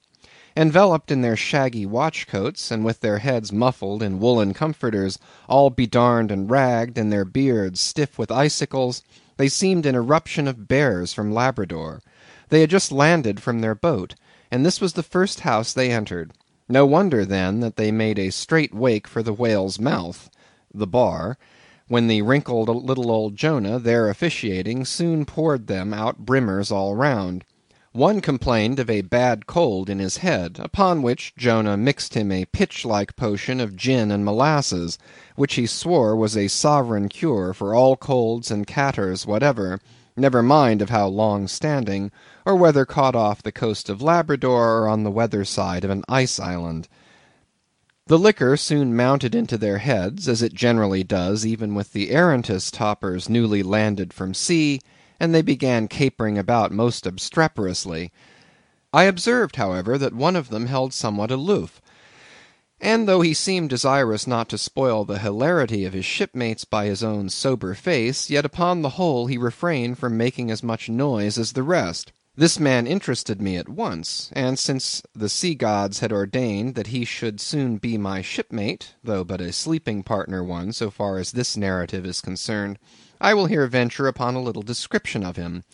Enveloped 0.56 1.10
in 1.10 1.20
their 1.20 1.36
shaggy 1.36 1.84
watch 1.84 2.26
coats, 2.26 2.70
and 2.70 2.86
with 2.86 3.00
their 3.00 3.18
heads 3.18 3.52
muffled 3.52 4.02
in 4.02 4.18
woollen 4.18 4.54
comforters, 4.54 5.18
all 5.46 5.68
bedarned 5.68 6.30
and 6.30 6.48
ragged, 6.50 6.96
and 6.96 7.12
their 7.12 7.26
beards 7.26 7.82
stiff 7.82 8.18
with 8.18 8.30
icicles, 8.32 9.02
they 9.36 9.50
seemed 9.50 9.84
an 9.84 9.94
eruption 9.94 10.48
of 10.48 10.66
bears 10.66 11.12
from 11.12 11.30
Labrador. 11.30 12.00
They 12.48 12.62
had 12.62 12.70
just 12.70 12.90
landed 12.90 13.40
from 13.40 13.60
their 13.60 13.74
boat, 13.74 14.14
and 14.50 14.64
this 14.64 14.80
was 14.80 14.94
the 14.94 15.02
first 15.02 15.40
house 15.40 15.74
they 15.74 15.90
entered. 15.90 16.32
No 16.66 16.86
wonder, 16.86 17.26
then, 17.26 17.60
that 17.60 17.76
they 17.76 17.92
made 17.92 18.18
a 18.18 18.30
straight 18.30 18.72
wake 18.72 19.06
for 19.06 19.22
the 19.22 19.34
whale's 19.34 19.78
mouth—the 19.78 20.86
bar 20.86 21.36
when 21.88 22.06
the 22.06 22.22
wrinkled 22.22 22.68
little 22.68 23.10
old 23.10 23.34
Jonah, 23.34 23.78
there 23.78 24.08
officiating, 24.08 24.84
soon 24.84 25.24
poured 25.24 25.66
them 25.66 25.92
out 25.92 26.24
brimmers 26.24 26.70
all 26.70 26.94
round. 26.94 27.44
One 27.92 28.20
complained 28.20 28.78
of 28.78 28.90
a 28.90 29.00
bad 29.00 29.46
cold 29.46 29.88
in 29.88 29.98
his 29.98 30.18
head, 30.18 30.58
upon 30.60 31.00
which 31.02 31.34
Jonah 31.36 31.78
mixed 31.78 32.14
him 32.14 32.30
a 32.30 32.44
pitch 32.44 32.84
like 32.84 33.16
potion 33.16 33.58
of 33.58 33.74
gin 33.74 34.10
and 34.10 34.24
molasses, 34.24 34.98
which 35.34 35.54
he 35.54 35.66
swore 35.66 36.14
was 36.14 36.36
a 36.36 36.48
sovereign 36.48 37.08
cure 37.08 37.54
for 37.54 37.74
all 37.74 37.96
colds 37.96 38.50
and 38.50 38.66
catarrhs 38.66 39.26
whatever, 39.26 39.80
never 40.14 40.42
mind 40.42 40.82
of 40.82 40.90
how 40.90 41.08
long 41.08 41.48
standing, 41.48 42.10
or 42.44 42.54
whether 42.54 42.84
caught 42.84 43.16
off 43.16 43.42
the 43.42 43.50
coast 43.50 43.88
of 43.88 44.02
Labrador 44.02 44.82
or 44.82 44.88
on 44.88 45.02
the 45.02 45.10
weather 45.10 45.44
side 45.44 45.84
of 45.84 45.90
an 45.90 46.04
ice 46.08 46.38
island. 46.38 46.86
The 48.08 48.18
liquor 48.18 48.56
soon 48.56 48.96
mounted 48.96 49.34
into 49.34 49.58
their 49.58 49.76
heads, 49.76 50.28
as 50.28 50.40
it 50.40 50.54
generally 50.54 51.04
does 51.04 51.44
even 51.44 51.74
with 51.74 51.92
the 51.92 52.08
arrantest 52.14 52.72
topers 52.72 53.28
newly 53.28 53.62
landed 53.62 54.14
from 54.14 54.32
sea, 54.32 54.80
and 55.20 55.34
they 55.34 55.42
began 55.42 55.88
capering 55.88 56.38
about 56.38 56.72
most 56.72 57.06
obstreperously. 57.06 58.10
I 58.94 59.02
observed, 59.04 59.56
however, 59.56 59.98
that 59.98 60.14
one 60.14 60.36
of 60.36 60.48
them 60.48 60.68
held 60.68 60.94
somewhat 60.94 61.30
aloof; 61.30 61.82
and 62.80 63.06
though 63.06 63.20
he 63.20 63.34
seemed 63.34 63.68
desirous 63.68 64.26
not 64.26 64.48
to 64.48 64.56
spoil 64.56 65.04
the 65.04 65.18
hilarity 65.18 65.84
of 65.84 65.92
his 65.92 66.06
shipmates 66.06 66.64
by 66.64 66.86
his 66.86 67.04
own 67.04 67.28
sober 67.28 67.74
face, 67.74 68.30
yet 68.30 68.46
upon 68.46 68.80
the 68.80 68.96
whole 68.96 69.26
he 69.26 69.36
refrained 69.36 69.98
from 69.98 70.16
making 70.16 70.50
as 70.50 70.62
much 70.62 70.88
noise 70.88 71.36
as 71.36 71.52
the 71.52 71.62
rest. 71.62 72.12
This 72.38 72.60
man 72.60 72.86
interested 72.86 73.42
me 73.42 73.56
at 73.56 73.68
once; 73.68 74.30
and 74.32 74.56
since 74.60 75.02
the 75.12 75.28
sea 75.28 75.56
gods 75.56 75.98
had 75.98 76.12
ordained 76.12 76.76
that 76.76 76.86
he 76.86 77.04
should 77.04 77.40
soon 77.40 77.78
be 77.78 77.98
my 77.98 78.22
shipmate, 78.22 78.94
though 79.02 79.24
but 79.24 79.40
a 79.40 79.52
sleeping 79.52 80.04
partner 80.04 80.44
one 80.44 80.72
so 80.72 80.88
far 80.88 81.18
as 81.18 81.32
this 81.32 81.56
narrative 81.56 82.06
is 82.06 82.20
concerned, 82.20 82.78
I 83.20 83.34
will 83.34 83.46
here 83.46 83.66
venture 83.66 84.06
upon 84.06 84.36
a 84.36 84.40
little 84.40 84.62
description 84.62 85.24
of 85.24 85.34
him. 85.34 85.64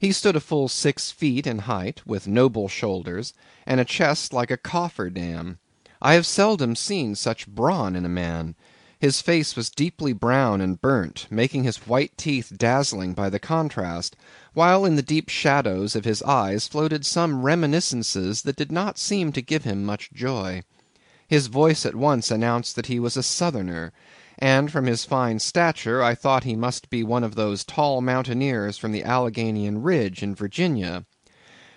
He 0.00 0.10
stood 0.10 0.34
a 0.34 0.40
full 0.40 0.66
six 0.66 1.12
feet 1.12 1.46
in 1.46 1.60
height, 1.60 2.04
with 2.04 2.26
noble 2.26 2.66
shoulders, 2.66 3.32
and 3.64 3.78
a 3.78 3.84
chest 3.84 4.32
like 4.32 4.50
a 4.50 4.56
coffer 4.56 5.10
dam. 5.10 5.60
I 6.02 6.14
have 6.14 6.26
seldom 6.26 6.74
seen 6.74 7.14
such 7.14 7.46
brawn 7.46 7.94
in 7.94 8.04
a 8.04 8.08
man. 8.08 8.56
His 9.00 9.22
face 9.22 9.56
was 9.56 9.70
deeply 9.70 10.12
brown 10.12 10.60
and 10.60 10.78
burnt, 10.78 11.26
making 11.30 11.64
his 11.64 11.86
white 11.88 12.18
teeth 12.18 12.52
dazzling 12.58 13.14
by 13.14 13.30
the 13.30 13.38
contrast, 13.38 14.14
while 14.52 14.84
in 14.84 14.96
the 14.96 15.00
deep 15.02 15.30
shadows 15.30 15.96
of 15.96 16.04
his 16.04 16.22
eyes 16.24 16.68
floated 16.68 17.06
some 17.06 17.40
reminiscences 17.40 18.42
that 18.42 18.56
did 18.56 18.70
not 18.70 18.98
seem 18.98 19.32
to 19.32 19.40
give 19.40 19.64
him 19.64 19.86
much 19.86 20.12
joy. 20.12 20.64
His 21.26 21.46
voice 21.46 21.86
at 21.86 21.94
once 21.94 22.30
announced 22.30 22.76
that 22.76 22.88
he 22.88 23.00
was 23.00 23.16
a 23.16 23.22
Southerner, 23.22 23.90
and 24.38 24.70
from 24.70 24.84
his 24.84 25.06
fine 25.06 25.38
stature 25.38 26.02
I 26.02 26.14
thought 26.14 26.44
he 26.44 26.54
must 26.54 26.90
be 26.90 27.02
one 27.02 27.24
of 27.24 27.36
those 27.36 27.64
tall 27.64 28.02
mountaineers 28.02 28.76
from 28.76 28.92
the 28.92 29.04
Alleghanian 29.04 29.80
ridge 29.80 30.22
in 30.22 30.34
Virginia. 30.34 31.06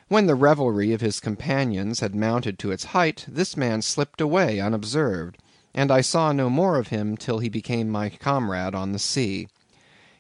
When 0.10 0.28
the 0.28 0.36
revelry 0.36 0.92
of 0.92 1.00
his 1.00 1.22
companions 1.22 2.02
had 2.02 2.16
mounted 2.16 2.60
to 2.60 2.72
its 2.72 2.84
height, 2.84 3.24
this 3.30 3.56
man 3.56 3.82
slipped 3.82 4.20
away 4.20 4.60
unobserved 4.60 5.38
and 5.74 5.92
I 5.92 6.02
saw 6.02 6.32
no 6.32 6.50
more 6.50 6.78
of 6.78 6.88
him 6.88 7.18
till 7.18 7.40
he 7.40 7.50
became 7.50 7.90
my 7.90 8.10
comrade 8.10 8.76
on 8.76 8.92
the 8.92 9.00
sea. 9.00 9.48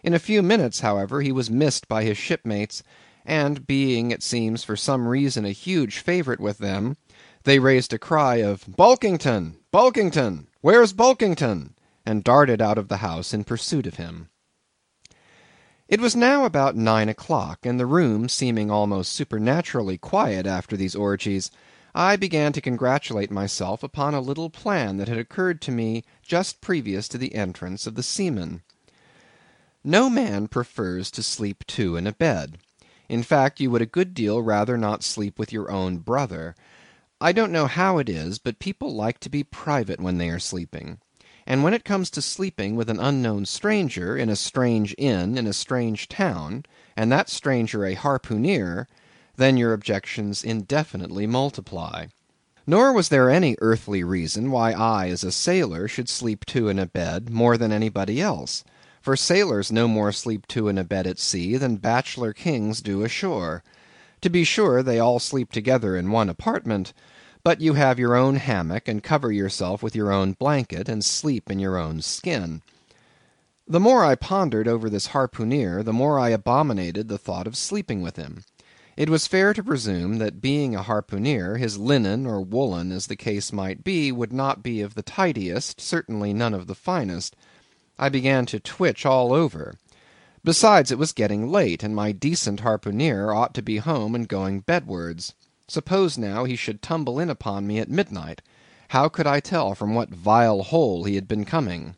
In 0.03 0.13
a 0.13 0.19
few 0.19 0.41
minutes, 0.41 0.81
however, 0.81 1.21
he 1.21 1.31
was 1.31 1.49
missed 1.49 1.87
by 1.87 2.03
his 2.03 2.17
shipmates, 2.17 2.83
and 3.25 3.65
being, 3.65 4.11
it 4.11 4.21
seems, 4.23 4.63
for 4.63 4.75
some 4.75 5.07
reason 5.07 5.45
a 5.45 5.51
huge 5.51 5.99
favourite 5.99 6.39
with 6.39 6.57
them, 6.57 6.97
they 7.43 7.59
raised 7.59 7.93
a 7.93 7.99
cry 7.99 8.37
of 8.37 8.65
"Bulkington! 8.67 9.57
Bulkington! 9.71 10.47
Where's 10.61 10.93
Bulkington?" 10.93 11.75
and 12.05 12.23
darted 12.23 12.61
out 12.61 12.77
of 12.77 12.89
the 12.89 12.97
house 12.97 13.33
in 13.33 13.43
pursuit 13.43 13.87
of 13.87 13.95
him. 13.95 14.29
It 15.87 16.01
was 16.01 16.15
now 16.15 16.45
about 16.45 16.75
nine 16.75 17.09
o'clock, 17.09 17.65
and 17.65 17.79
the 17.79 17.85
room 17.85 18.27
seeming 18.27 18.71
almost 18.71 19.11
supernaturally 19.11 19.97
quiet 19.97 20.45
after 20.45 20.75
these 20.75 20.95
orgies. 20.95 21.51
I 21.95 22.15
began 22.15 22.53
to 22.53 22.61
congratulate 22.61 23.29
myself 23.29 23.83
upon 23.83 24.15
a 24.15 24.19
little 24.19 24.49
plan 24.49 24.97
that 24.97 25.07
had 25.07 25.19
occurred 25.19 25.61
to 25.61 25.71
me 25.71 26.03
just 26.23 26.59
previous 26.59 27.07
to 27.09 27.19
the 27.19 27.35
entrance 27.35 27.85
of 27.85 27.93
the 27.93 28.01
seamen. 28.01 28.63
No 29.83 30.09
man 30.09 30.47
prefers 30.47 31.11
to 31.11 31.21
sleep 31.21 31.63
two 31.67 31.95
in 31.95 32.07
a 32.07 32.11
bed. 32.11 32.57
In 33.09 33.21
fact, 33.21 33.59
you 33.59 33.69
would 33.69 33.83
a 33.83 33.85
good 33.85 34.15
deal 34.15 34.41
rather 34.41 34.75
not 34.75 35.03
sleep 35.03 35.37
with 35.37 35.53
your 35.53 35.69
own 35.69 35.97
brother. 35.97 36.55
I 37.21 37.31
don't 37.31 37.51
know 37.51 37.67
how 37.67 37.99
it 37.99 38.09
is, 38.09 38.39
but 38.39 38.57
people 38.57 38.95
like 38.95 39.19
to 39.19 39.29
be 39.29 39.43
private 39.43 40.01
when 40.01 40.17
they 40.17 40.29
are 40.31 40.39
sleeping; 40.39 40.97
and 41.45 41.63
when 41.63 41.75
it 41.75 41.85
comes 41.85 42.09
to 42.11 42.23
sleeping 42.23 42.75
with 42.75 42.89
an 42.89 42.99
unknown 42.99 43.45
stranger, 43.45 44.17
in 44.17 44.29
a 44.29 44.35
strange 44.35 44.95
inn, 44.97 45.37
in 45.37 45.45
a 45.45 45.53
strange 45.53 46.07
town, 46.07 46.65
and 46.97 47.11
that 47.11 47.29
stranger 47.29 47.85
a 47.85 47.93
harpooneer 47.95 48.87
then 49.35 49.57
your 49.57 49.73
objections 49.73 50.43
indefinitely 50.43 51.25
multiply. 51.25 52.05
Nor 52.67 52.93
was 52.93 53.09
there 53.09 53.31
any 53.31 53.57
earthly 53.61 54.03
reason 54.03 54.51
why 54.51 54.73
I 54.73 55.09
as 55.09 55.23
a 55.23 55.31
sailor 55.31 55.87
should 55.87 56.07
sleep 56.07 56.45
two 56.45 56.69
in 56.69 56.77
a 56.77 56.85
bed 56.85 57.31
more 57.31 57.57
than 57.57 57.71
anybody 57.71 58.21
else; 58.21 58.63
for 59.01 59.15
sailors 59.15 59.71
no 59.71 59.87
more 59.87 60.11
sleep 60.11 60.45
two 60.47 60.67
in 60.67 60.77
a 60.77 60.83
bed 60.83 61.07
at 61.07 61.17
sea 61.17 61.57
than 61.57 61.77
bachelor 61.77 62.31
kings 62.31 62.79
do 62.79 63.03
ashore. 63.03 63.63
To 64.21 64.29
be 64.29 64.43
sure, 64.43 64.83
they 64.83 64.99
all 64.99 65.17
sleep 65.17 65.51
together 65.51 65.97
in 65.97 66.11
one 66.11 66.29
apartment; 66.29 66.93
but 67.43 67.59
you 67.59 67.73
have 67.73 67.97
your 67.97 68.15
own 68.15 68.35
hammock, 68.35 68.87
and 68.87 69.01
cover 69.01 69.31
yourself 69.31 69.81
with 69.81 69.95
your 69.95 70.11
own 70.11 70.33
blanket, 70.33 70.87
and 70.87 71.03
sleep 71.03 71.49
in 71.49 71.57
your 71.57 71.75
own 71.77 72.03
skin. 72.03 72.61
The 73.67 73.79
more 73.79 74.05
I 74.05 74.13
pondered 74.13 74.67
over 74.67 74.91
this 74.91 75.07
harpooneer, 75.07 75.81
the 75.83 75.91
more 75.91 76.19
I 76.19 76.29
abominated 76.29 77.07
the 77.07 77.17
thought 77.17 77.47
of 77.47 77.57
sleeping 77.57 78.03
with 78.03 78.15
him. 78.15 78.43
It 78.95 79.09
was 79.09 79.25
fair 79.25 79.55
to 79.55 79.63
presume 79.63 80.19
that 80.19 80.39
being 80.39 80.75
a 80.75 80.83
harpooneer, 80.83 81.57
his 81.57 81.79
linen 81.79 82.27
or 82.27 82.41
woollen, 82.41 82.91
as 82.91 83.07
the 83.07 83.15
case 83.15 83.51
might 83.51 83.83
be, 83.83 84.11
would 84.11 84.31
not 84.31 84.61
be 84.61 84.81
of 84.81 84.93
the 84.93 85.01
tidiest, 85.01 85.81
certainly 85.81 86.31
none 86.31 86.53
of 86.53 86.67
the 86.67 86.75
finest. 86.75 87.35
I 87.97 88.09
began 88.09 88.45
to 88.47 88.59
twitch 88.59 89.03
all 89.03 89.33
over. 89.33 89.79
Besides, 90.43 90.91
it 90.91 90.99
was 90.99 91.11
getting 91.11 91.51
late, 91.51 91.81
and 91.81 91.95
my 91.95 92.11
decent 92.11 92.59
harpooneer 92.61 93.33
ought 93.35 93.55
to 93.55 93.63
be 93.63 93.77
home 93.77 94.13
and 94.13 94.27
going 94.27 94.59
bedwards. 94.59 95.33
Suppose 95.67 96.15
now 96.15 96.43
he 96.43 96.55
should 96.55 96.83
tumble 96.83 97.19
in 97.19 97.31
upon 97.31 97.65
me 97.65 97.79
at 97.79 97.89
midnight; 97.89 98.43
how 98.89 99.09
could 99.09 99.25
I 99.25 99.39
tell 99.39 99.73
from 99.73 99.95
what 99.95 100.09
vile 100.09 100.61
hole 100.61 101.05
he 101.05 101.15
had 101.15 101.27
been 101.27 101.45
coming? 101.45 101.95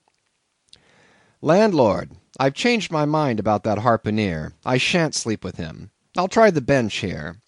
"Landlord, 1.41 2.11
I've 2.39 2.53
changed 2.53 2.89
my 2.89 3.03
mind 3.03 3.39
about 3.39 3.65
that 3.65 3.79
harpooneer. 3.79 4.53
I 4.63 4.77
shan't 4.77 5.13
sleep 5.13 5.43
with 5.43 5.57
him. 5.57 5.89
I'll 6.17 6.29
try 6.29 6.49
the 6.49 6.61
bench 6.61 6.95
here." 6.99 7.41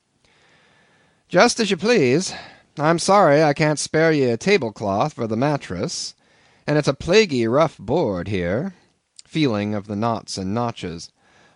"Just 1.30 1.62
as 1.62 1.72
you 1.72 1.78
please. 1.78 2.34
I'm 2.78 3.00
sorry 3.00 3.42
I 3.42 3.54
can't 3.54 3.80
spare 3.80 4.12
ye 4.12 4.26
a 4.26 4.36
tablecloth 4.36 5.14
for 5.14 5.26
the 5.26 5.38
mattress, 5.38 6.14
and 6.68 6.78
it's 6.78 6.90
a 6.90 6.94
plaguy 6.94 7.48
rough 7.48 7.78
board 7.78 8.28
here," 8.28 8.76
feeling 9.26 9.74
of 9.74 9.88
the 9.88 9.96
knots 9.96 10.38
and 10.38 10.54
notches. 10.54 11.10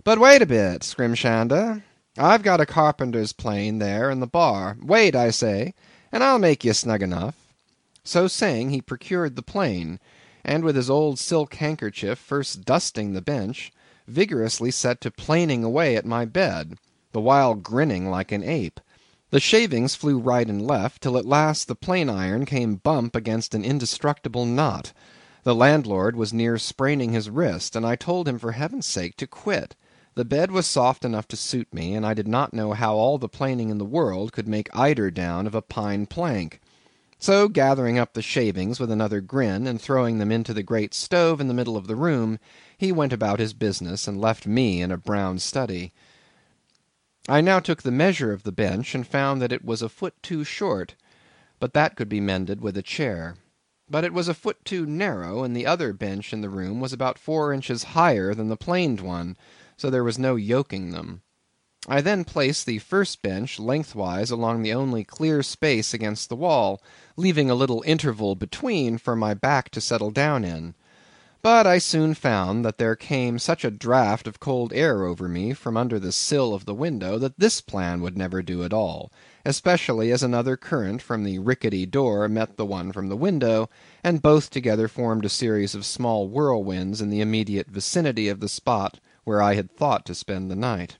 "But 0.05 0.19
wait 0.19 0.41
a 0.41 0.45
bit, 0.45 0.83
Skrimshander. 0.83 1.83
I've 2.17 2.43
got 2.43 2.61
a 2.61 2.65
carpenter's 2.65 3.33
plane 3.33 3.79
there 3.79 4.09
in 4.09 4.21
the 4.21 4.25
bar. 4.25 4.77
Wait, 4.81 5.13
I 5.13 5.31
say, 5.31 5.73
and 6.13 6.23
I'll 6.23 6.39
make 6.39 6.63
ye 6.63 6.71
snug 6.71 7.03
enough." 7.03 7.35
So 8.05 8.29
saying, 8.29 8.69
he 8.69 8.79
procured 8.81 9.35
the 9.35 9.41
plane, 9.41 9.99
and 10.45 10.63
with 10.63 10.77
his 10.77 10.89
old 10.89 11.19
silk 11.19 11.55
handkerchief 11.55 12.17
first 12.17 12.63
dusting 12.63 13.11
the 13.11 13.21
bench, 13.21 13.73
vigorously 14.07 14.71
set 14.71 15.01
to 15.01 15.11
planing 15.11 15.65
away 15.65 15.97
at 15.97 16.05
my 16.05 16.23
bed 16.23 16.77
the 17.11 17.21
while 17.21 17.55
grinning 17.55 18.09
like 18.09 18.31
an 18.31 18.43
ape. 18.43 18.79
The 19.31 19.39
shavings 19.39 19.95
flew 19.95 20.19
right 20.19 20.47
and 20.47 20.61
left, 20.61 21.01
till 21.01 21.17
at 21.17 21.25
last 21.25 21.67
the 21.67 21.75
plane 21.75 22.09
iron 22.09 22.45
came 22.45 22.75
bump 22.75 23.15
against 23.15 23.55
an 23.55 23.63
indestructible 23.63 24.45
knot. 24.45 24.91
The 25.43 25.55
landlord 25.55 26.15
was 26.15 26.33
near 26.33 26.57
spraining 26.57 27.13
his 27.13 27.29
wrist, 27.29 27.75
and 27.75 27.85
I 27.85 27.95
told 27.95 28.27
him 28.27 28.37
for 28.37 28.51
heaven's 28.51 28.85
sake 28.85 29.15
to 29.17 29.27
quit. 29.27 29.75
The 30.13 30.25
bed 30.25 30.51
was 30.51 30.67
soft 30.67 31.05
enough 31.05 31.27
to 31.29 31.37
suit 31.37 31.73
me, 31.73 31.95
and 31.95 32.05
I 32.05 32.13
did 32.13 32.27
not 32.27 32.53
know 32.53 32.73
how 32.73 32.95
all 32.95 33.17
the 33.17 33.29
planing 33.29 33.69
in 33.69 33.77
the 33.77 33.85
world 33.85 34.33
could 34.33 34.47
make 34.47 34.75
eider 34.75 35.09
down 35.09 35.47
of 35.47 35.55
a 35.55 35.61
pine 35.61 36.05
plank. 36.05 36.59
So 37.17 37.47
gathering 37.47 37.97
up 37.97 38.13
the 38.13 38.21
shavings 38.21 38.79
with 38.79 38.91
another 38.91 39.21
grin, 39.21 39.65
and 39.65 39.79
throwing 39.79 40.17
them 40.17 40.31
into 40.31 40.53
the 40.53 40.63
great 40.63 40.93
stove 40.93 41.39
in 41.39 41.47
the 41.47 41.53
middle 41.53 41.77
of 41.77 41.87
the 41.87 41.95
room, 41.95 42.37
he 42.77 42.91
went 42.91 43.13
about 43.13 43.39
his 43.39 43.53
business, 43.53 44.07
and 44.07 44.19
left 44.19 44.45
me 44.45 44.81
in 44.81 44.91
a 44.91 44.97
brown 44.97 45.39
study. 45.39 45.93
I 47.29 47.39
now 47.39 47.59
took 47.59 47.83
the 47.83 47.91
measure 47.91 48.33
of 48.33 48.41
the 48.41 48.51
bench, 48.51 48.95
and 48.95 49.05
found 49.05 49.43
that 49.43 49.51
it 49.51 49.63
was 49.63 49.83
a 49.83 49.89
foot 49.89 50.15
too 50.23 50.43
short; 50.43 50.95
but 51.59 51.75
that 51.75 51.95
could 51.95 52.09
be 52.09 52.19
mended 52.19 52.61
with 52.61 52.75
a 52.75 52.81
chair. 52.81 53.35
But 53.87 54.03
it 54.03 54.11
was 54.11 54.27
a 54.27 54.33
foot 54.33 54.65
too 54.65 54.87
narrow, 54.87 55.43
and 55.43 55.55
the 55.55 55.67
other 55.67 55.93
bench 55.93 56.33
in 56.33 56.41
the 56.41 56.49
room 56.49 56.79
was 56.79 56.93
about 56.93 57.19
four 57.19 57.53
inches 57.53 57.83
higher 57.93 58.33
than 58.33 58.49
the 58.49 58.57
planed 58.57 59.01
one, 59.01 59.37
so 59.77 59.91
there 59.91 60.03
was 60.03 60.17
no 60.17 60.35
yoking 60.35 60.89
them. 60.89 61.21
I 61.87 62.01
then 62.01 62.23
placed 62.23 62.65
the 62.65 62.79
first 62.79 63.21
bench 63.21 63.59
lengthwise 63.59 64.31
along 64.31 64.63
the 64.63 64.73
only 64.73 65.03
clear 65.03 65.43
space 65.43 65.93
against 65.93 66.27
the 66.27 66.35
wall, 66.35 66.81
leaving 67.15 67.51
a 67.51 67.55
little 67.55 67.83
interval 67.85 68.33
between 68.33 68.97
for 68.97 69.15
my 69.15 69.35
back 69.35 69.69
to 69.69 69.79
settle 69.81 70.09
down 70.09 70.43
in. 70.43 70.73
But 71.43 71.65
I 71.65 71.79
soon 71.79 72.13
found 72.13 72.63
that 72.63 72.77
there 72.77 72.95
came 72.95 73.39
such 73.39 73.65
a 73.65 73.71
draught 73.71 74.27
of 74.27 74.39
cold 74.39 74.71
air 74.73 75.05
over 75.05 75.27
me 75.27 75.53
from 75.53 75.75
under 75.75 75.97
the 75.97 76.11
sill 76.11 76.53
of 76.53 76.65
the 76.65 76.75
window, 76.75 77.17
that 77.17 77.39
this 77.39 77.61
plan 77.61 78.01
would 78.01 78.15
never 78.15 78.43
do 78.43 78.63
at 78.63 78.73
all, 78.73 79.11
especially 79.43 80.11
as 80.11 80.21
another 80.21 80.55
current 80.55 81.01
from 81.01 81.23
the 81.23 81.39
rickety 81.39 81.87
door 81.87 82.27
met 82.27 82.57
the 82.57 82.65
one 82.65 82.91
from 82.91 83.09
the 83.09 83.17
window, 83.17 83.71
and 84.03 84.21
both 84.21 84.51
together 84.51 84.87
formed 84.87 85.25
a 85.25 85.29
series 85.29 85.73
of 85.73 85.83
small 85.83 86.27
whirlwinds 86.27 87.01
in 87.01 87.09
the 87.09 87.21
immediate 87.21 87.67
vicinity 87.71 88.29
of 88.29 88.39
the 88.39 88.47
spot 88.47 88.99
where 89.23 89.41
I 89.41 89.55
had 89.55 89.75
thought 89.75 90.05
to 90.05 90.13
spend 90.13 90.51
the 90.51 90.55
night. 90.55 90.97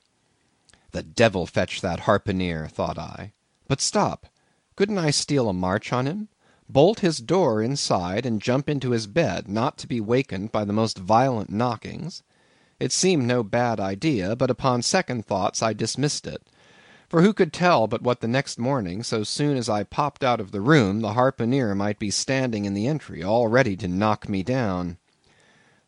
The 0.90 1.04
devil 1.04 1.46
fetch 1.46 1.82
that 1.82 2.02
harpooneer, 2.02 2.68
thought 2.68 2.98
I. 2.98 3.34
But 3.68 3.80
stop! 3.80 4.26
couldn't 4.76 4.98
I 4.98 5.12
steal 5.12 5.50
a 5.50 5.54
march 5.54 5.94
on 5.94 6.08
him? 6.08 6.30
Bolt 6.72 7.02
his 7.02 7.18
door 7.18 7.62
inside, 7.62 8.26
and 8.26 8.42
jump 8.42 8.70
into 8.70 8.92
his 8.92 9.06
bed, 9.06 9.50
not 9.50 9.78
to 9.78 9.86
be 9.86 10.00
wakened 10.00 10.54
by 10.54 10.64
the 10.64 10.72
most 10.72 10.98
violent 10.98 11.50
knockings? 11.50 12.24
It 12.80 12.94
seemed 12.94 13.26
no 13.26 13.44
bad 13.44 13.82
idea, 13.82 14.38
but 14.38 14.50
upon 14.50 14.82
second 14.82 15.26
thoughts 15.26 15.62
I 15.62 15.74
dismissed 15.74 16.26
it; 16.26 16.42
for 17.10 17.24
who 17.24 17.34
could 17.34 17.52
tell 17.52 17.88
but 17.88 18.02
what 18.02 18.22
the 18.22 18.28
next 18.30 18.58
morning, 18.58 19.04
so 19.04 19.22
soon 19.26 19.58
as 19.58 19.68
I 19.68 19.84
popped 19.84 20.24
out 20.24 20.40
of 20.40 20.52
the 20.52 20.62
room, 20.62 21.02
the 21.02 21.12
harpooneer 21.12 21.76
might 21.76 22.00
be 22.00 22.10
standing 22.10 22.64
in 22.64 22.74
the 22.74 22.88
entry, 22.88 23.22
all 23.22 23.50
ready 23.50 23.76
to 23.76 23.90
knock 23.90 24.30
me 24.30 24.42
down? 24.42 24.98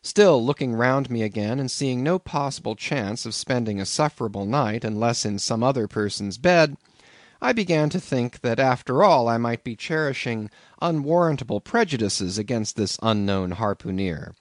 Still, 0.02 0.44
looking 0.44 0.74
round 0.74 1.08
me 1.08 1.22
again, 1.22 1.58
and 1.58 1.70
seeing 1.70 2.02
no 2.02 2.18
possible 2.18 2.76
chance 2.76 3.24
of 3.24 3.34
spending 3.34 3.80
a 3.80 3.86
sufferable 3.86 4.44
night 4.44 4.84
unless 4.84 5.24
in 5.24 5.38
some 5.38 5.62
other 5.62 5.88
person's 5.88 6.36
bed, 6.36 6.76
I 7.46 7.52
began 7.52 7.90
to 7.90 8.00
think 8.00 8.40
that 8.40 8.58
after 8.58 9.02
all 9.04 9.28
I 9.28 9.36
might 9.36 9.64
be 9.64 9.76
cherishing 9.76 10.48
unwarrantable 10.80 11.60
prejudices 11.60 12.38
against 12.38 12.74
this 12.74 12.98
unknown 13.02 13.50
harpooneer. 13.50 14.34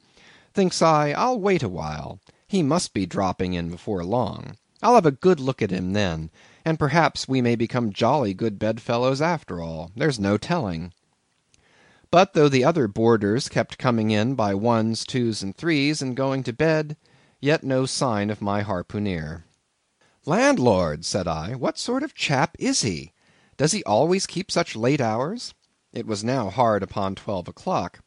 Thinks 0.54 0.82
I, 0.82 1.12
I'll 1.12 1.38
wait 1.38 1.64
awhile; 1.64 2.22
he 2.48 2.64
must 2.64 2.94
be 2.94 3.06
dropping 3.06 3.56
in 3.56 3.70
before 3.70 4.06
long. 4.06 4.56
I'll 4.82 4.96
have 4.96 5.06
a 5.06 5.12
good 5.12 5.42
look 5.42 5.62
at 5.62 5.70
him 5.70 5.92
then, 5.92 6.32
and 6.64 6.80
perhaps 6.80 7.28
we 7.28 7.42
may 7.42 7.58
become 7.58 7.92
jolly 7.92 8.34
good 8.34 8.58
bedfellows 8.58 9.22
after 9.22 9.60
all; 9.62 9.92
there's 9.98 10.18
no 10.18 10.38
telling. 10.38 10.94
But 12.10 12.34
though 12.34 12.48
the 12.48 12.64
other 12.64 12.88
boarders 12.88 13.50
kept 13.50 13.78
coming 13.78 14.12
in 14.12 14.36
by 14.36 14.54
ones, 14.54 15.04
twos, 15.06 15.44
and 15.44 15.54
threes, 15.54 16.02
and 16.02 16.16
going 16.16 16.42
to 16.44 16.54
bed, 16.54 16.96
yet 17.42 17.66
no 17.66 17.86
sign 17.86 18.30
of 18.30 18.42
my 18.42 18.64
harpooneer. 18.64 19.44
"Landlord!" 20.26 21.04
said 21.04 21.28
I, 21.28 21.54
"what 21.54 21.78
sort 21.78 22.02
of 22.02 22.16
chap 22.16 22.56
is 22.58 22.82
he? 22.84 23.12
Does 23.58 23.74
he 23.74 23.84
always 23.84 24.26
keep 24.26 24.50
such 24.52 24.74
late 24.74 25.02
hours?" 25.02 25.54
It 25.92 26.08
was 26.08 26.24
now 26.24 26.50
hard 26.50 26.82
upon 26.82 27.16
twelve 27.16 27.50
o'clock. 27.50 28.00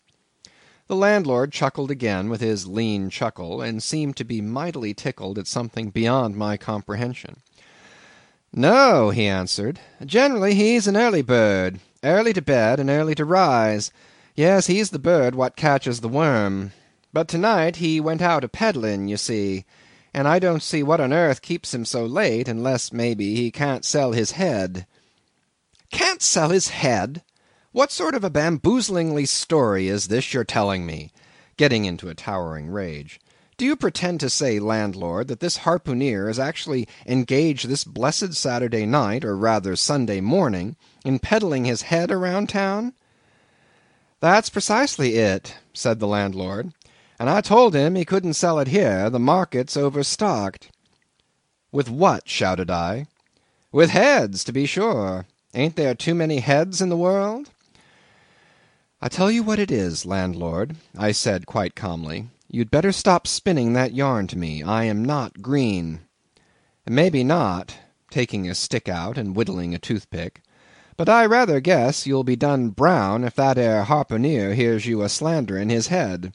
The 0.86 0.96
landlord 0.96 1.52
chuckled 1.52 1.90
again 1.90 2.30
with 2.30 2.40
his 2.40 2.66
lean 2.66 3.10
chuckle, 3.10 3.60
and 3.60 3.82
seemed 3.82 4.16
to 4.16 4.24
be 4.24 4.40
mightily 4.40 4.94
tickled 4.94 5.36
at 5.38 5.46
something 5.46 5.90
beyond 5.90 6.36
my 6.38 6.56
comprehension. 6.56 7.42
"No," 8.50 9.10
he 9.10 9.26
answered, 9.26 9.78
"generally 10.02 10.54
he's 10.54 10.86
an 10.86 10.96
early 10.96 11.20
bird; 11.20 11.80
early 12.02 12.32
to 12.32 12.40
bed 12.40 12.80
and 12.80 12.88
early 12.88 13.14
to 13.14 13.26
rise. 13.26 13.90
Yes, 14.34 14.68
he's 14.68 14.88
the 14.88 14.98
bird 14.98 15.34
what 15.34 15.54
catches 15.54 16.00
the 16.00 16.08
worm. 16.08 16.72
But 17.12 17.28
to 17.28 17.36
night 17.36 17.76
he 17.76 18.00
went 18.00 18.22
out 18.22 18.42
a 18.42 18.48
peddling, 18.48 19.06
you 19.06 19.18
see 19.18 19.66
and 20.16 20.26
I 20.26 20.38
don't 20.38 20.62
see 20.62 20.82
what 20.82 20.98
on 20.98 21.12
earth 21.12 21.42
keeps 21.42 21.74
him 21.74 21.84
so 21.84 22.06
late, 22.06 22.48
unless, 22.48 22.90
maybe, 22.90 23.36
he 23.36 23.50
can't 23.50 23.84
sell 23.84 24.12
his 24.12 24.30
head." 24.30 24.86
"Can't 25.92 26.22
sell 26.22 26.48
his 26.48 26.68
head! 26.68 27.22
What 27.72 27.92
sort 27.92 28.14
of 28.14 28.24
a 28.24 28.30
bamboozlingly 28.30 29.28
story 29.28 29.88
is 29.88 30.08
this 30.08 30.32
you're 30.32 30.42
telling 30.42 30.86
me?" 30.86 31.12
getting 31.58 31.84
into 31.84 32.08
a 32.08 32.14
towering 32.14 32.68
rage. 32.68 33.20
"Do 33.58 33.66
you 33.66 33.76
pretend 33.76 34.20
to 34.20 34.30
say, 34.30 34.58
landlord, 34.58 35.28
that 35.28 35.40
this 35.40 35.58
harpooneer 35.58 36.30
is 36.30 36.38
actually 36.38 36.88
engaged 37.04 37.68
this 37.68 37.84
blessed 37.84 38.32
Saturday 38.32 38.86
night, 38.86 39.22
or 39.22 39.36
rather 39.36 39.76
Sunday 39.76 40.22
morning, 40.22 40.76
in 41.04 41.18
peddling 41.18 41.66
his 41.66 41.82
head 41.82 42.10
around 42.10 42.48
town?" 42.48 42.94
"That's 44.20 44.48
precisely 44.48 45.16
it," 45.16 45.56
said 45.74 46.00
the 46.00 46.06
landlord 46.06 46.72
and 47.18 47.30
I 47.30 47.40
told 47.40 47.74
him 47.74 47.94
he 47.94 48.04
couldn't 48.04 48.34
sell 48.34 48.58
it 48.58 48.68
here, 48.68 49.08
the 49.08 49.18
market's 49.18 49.76
overstocked." 49.76 50.68
"With 51.72 51.88
what?" 51.88 52.28
shouted 52.28 52.70
I. 52.70 53.06
"With 53.72 53.90
heads, 53.90 54.44
to 54.44 54.52
be 54.52 54.66
sure. 54.66 55.24
Ain't 55.54 55.76
there 55.76 55.94
too 55.94 56.14
many 56.14 56.40
heads 56.40 56.82
in 56.82 56.90
the 56.90 56.96
world?" 56.96 57.48
"I 59.00 59.08
tell 59.08 59.30
you 59.30 59.42
what 59.42 59.58
it 59.58 59.70
is, 59.70 60.04
landlord," 60.04 60.76
I 60.94 61.12
said 61.12 61.46
quite 61.46 61.74
calmly, 61.74 62.28
"you'd 62.50 62.70
better 62.70 62.92
stop 62.92 63.26
spinning 63.26 63.72
that 63.72 63.94
yarn 63.94 64.26
to 64.26 64.38
me. 64.38 64.62
I 64.62 64.84
am 64.84 65.02
not 65.02 65.40
green." 65.40 66.00
"Maybe 66.86 67.24
not," 67.24 67.74
taking 68.10 68.46
a 68.46 68.54
stick 68.54 68.90
out 68.90 69.16
and 69.16 69.34
whittling 69.34 69.74
a 69.74 69.78
toothpick, 69.78 70.42
"but 70.98 71.08
I 71.08 71.24
rather 71.24 71.60
guess 71.60 72.06
you'll 72.06 72.24
be 72.24 72.36
done 72.36 72.68
brown 72.68 73.24
if 73.24 73.34
that 73.36 73.56
ere 73.56 73.84
harpooneer 73.84 74.54
hears 74.54 74.84
you 74.84 75.00
a 75.00 75.08
slandering 75.08 75.70
his 75.70 75.86
head. 75.86 76.34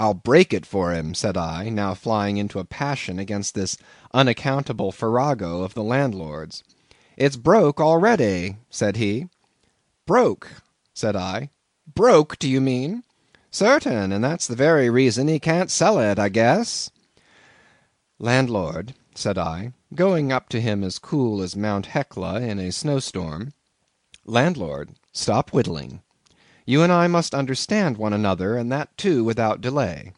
"I'll 0.00 0.14
break 0.14 0.54
it 0.54 0.64
for 0.64 0.94
him," 0.94 1.12
said 1.12 1.36
I, 1.36 1.68
now 1.68 1.92
flying 1.92 2.38
into 2.38 2.58
a 2.58 2.64
passion 2.64 3.18
against 3.18 3.54
this 3.54 3.76
unaccountable 4.14 4.92
farrago 4.92 5.60
of 5.60 5.74
the 5.74 5.82
landlord's. 5.82 6.64
"It's 7.18 7.36
broke 7.36 7.82
already," 7.82 8.56
said 8.70 8.96
he. 8.96 9.28
"Broke!" 10.06 10.62
said 10.94 11.16
I. 11.16 11.50
"Broke, 11.86 12.38
do 12.38 12.48
you 12.48 12.62
mean?" 12.62 13.04
"Certain; 13.50 14.10
and 14.10 14.24
that's 14.24 14.46
the 14.46 14.56
very 14.56 14.88
reason 14.88 15.28
he 15.28 15.38
can't 15.38 15.70
sell 15.70 15.98
it, 15.98 16.18
I 16.18 16.30
guess." 16.30 16.90
"Landlord," 18.18 18.94
said 19.14 19.36
I, 19.36 19.74
going 19.94 20.32
up 20.32 20.48
to 20.48 20.62
him 20.62 20.82
as 20.82 20.98
cool 20.98 21.42
as 21.42 21.54
Mount 21.54 21.84
Hecla 21.84 22.40
in 22.40 22.58
a 22.58 22.72
snow 22.72 23.00
storm, 23.00 23.52
"landlord, 24.24 24.92
stop 25.12 25.50
whittling. 25.50 26.00
You 26.66 26.82
and 26.82 26.92
I 26.92 27.06
must 27.06 27.34
understand 27.34 27.96
one 27.96 28.12
another, 28.12 28.54
and 28.58 28.70
that 28.70 28.94
too 28.98 29.24
without 29.24 29.62
delay. 29.62 30.12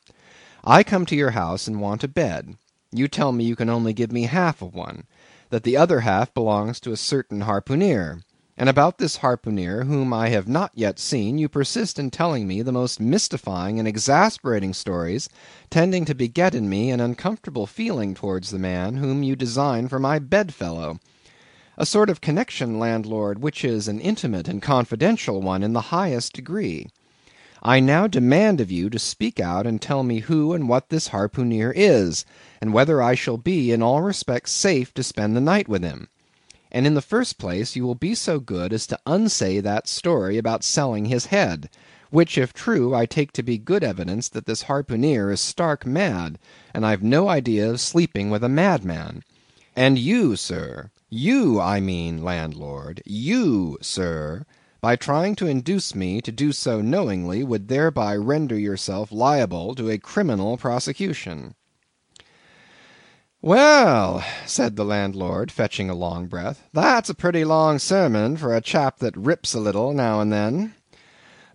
I 0.65 0.83
come 0.83 1.07
to 1.07 1.15
your 1.15 1.31
house 1.31 1.69
and 1.69 1.81
want 1.81 2.03
a 2.03 2.09
bed. 2.09 2.57
You 2.91 3.07
tell 3.07 3.31
me 3.31 3.45
you 3.45 3.55
can 3.55 3.69
only 3.69 3.93
give 3.93 4.11
me 4.11 4.25
half 4.25 4.61
of 4.61 4.75
one; 4.75 5.05
that 5.51 5.63
the 5.63 5.77
other 5.77 6.01
half 6.01 6.35
belongs 6.35 6.81
to 6.81 6.91
a 6.91 6.97
certain 6.97 7.43
harpooneer; 7.43 8.23
and 8.57 8.69
about 8.69 8.99
this 8.99 9.19
harpooneer, 9.19 9.85
whom 9.85 10.13
I 10.13 10.31
have 10.31 10.49
not 10.49 10.73
yet 10.75 10.99
seen, 10.99 11.39
you 11.39 11.49
persist 11.49 11.97
in 11.97 12.11
telling 12.11 12.49
me 12.49 12.61
the 12.61 12.73
most 12.73 12.99
mystifying 12.99 13.79
and 13.79 13.87
exasperating 13.87 14.75
stories, 14.75 15.29
tending 15.71 16.05
to 16.07 16.15
beget 16.15 16.57
in 16.57 16.69
me 16.69 16.91
an 16.91 16.99
uncomfortable 17.01 17.69
feeling 17.69 18.15
towards 18.15 18.51
the 18.51 18.59
man 18.59 18.97
whom 18.97 19.23
you 19.23 19.37
design 19.37 19.87
for 19.87 20.01
my 20.01 20.19
bedfellow 20.19 20.99
a 21.79 21.87
sort 21.87 22.11
of 22.11 22.21
connection, 22.21 22.79
landlord, 22.79 23.43
which 23.43 23.65
is 23.65 23.89
an 23.89 24.01
intimate 24.01 24.47
and 24.47 24.61
confidential 24.61 25.41
one 25.41 25.63
in 25.63 25.73
the 25.73 25.89
highest 25.93 26.35
degree. 26.35 26.87
I 27.63 27.81
now 27.81 28.07
demand 28.07 28.61
of 28.61 28.73
you 28.73 28.91
to 28.91 28.99
speak 28.99 29.39
out 29.39 29.67
and 29.67 29.81
tell 29.81 30.03
me 30.03 30.19
who 30.19 30.53
and 30.53 30.69
what 30.69 30.89
this 30.89 31.09
harpooneer 31.09 31.73
is, 31.75 32.25
and 32.61 32.75
whether 32.75 33.01
I 33.01 33.15
shall 33.15 33.39
be 33.39 33.71
in 33.71 33.83
all 33.83 34.03
respects 34.03 34.53
safe 34.53 34.93
to 34.95 35.03
spend 35.03 35.37
the 35.37 35.41
night 35.41 35.69
with 35.69 35.83
him. 35.83 36.09
And 36.71 36.87
in 36.87 36.95
the 36.95 37.01
first 37.01 37.39
place, 37.39 37.77
you 37.77 37.85
will 37.85 37.95
be 37.95 38.15
so 38.15 38.41
good 38.41 38.73
as 38.73 38.87
to 38.89 38.99
unsay 39.07 39.61
that 39.61 39.87
story 39.87 40.39
about 40.39 40.65
selling 40.65 41.05
his 41.05 41.27
head, 41.27 41.71
which 42.11 42.37
if 42.37 42.53
true, 42.53 42.95
I 42.95 43.07
take 43.07 43.33
to 43.33 43.43
be 43.43 43.59
good 43.59 43.85
evidence 43.85 44.29
that 44.31 44.47
this 44.47 44.65
harpooneer 44.65 45.33
is 45.33 45.41
stark 45.41 45.87
mad, 45.87 46.39
and 46.75 46.85
I've 46.85 47.03
no 47.03 47.29
idea 47.29 47.71
of 47.71 47.81
sleeping 47.81 48.29
with 48.29 48.43
a 48.43 48.49
madman. 48.49 49.23
And 49.77 49.99
you, 49.99 50.35
sir, 50.37 50.91
you, 51.15 51.61
I 51.61 51.79
mean, 51.79 52.25
landlord, 52.25 53.03
you, 53.05 53.77
sir, 53.83 54.47
by 54.81 54.97
trying 54.97 55.35
to 55.37 55.47
induce 55.47 55.95
me 55.95 56.23
to 56.23 56.33
do 56.33 56.53
so 56.53 56.81
knowingly, 56.81 57.45
would 57.45 57.69
thereby 57.69 58.17
render 58.17 58.59
yourself 58.59 59.13
liable 59.13 59.75
to 59.75 59.91
a 59.91 59.99
criminal 59.99 60.57
prosecution." 60.57 61.55
"Well," 63.43 64.25
said 64.47 64.77
the 64.77 64.87
landlord, 64.87 65.53
fetching 65.53 65.91
a 65.91 65.95
long 65.95 66.29
breath, 66.29 66.67
"that's 66.73 67.11
a 67.11 67.15
pretty 67.15 67.45
long 67.45 67.79
sermon 67.79 68.39
for 68.39 68.57
a 68.57 68.63
chap 68.63 68.99
that 69.01 69.15
rips 69.15 69.53
a 69.53 69.61
little 69.61 69.93
now 69.93 70.23
and 70.23 70.33
then. 70.33 70.75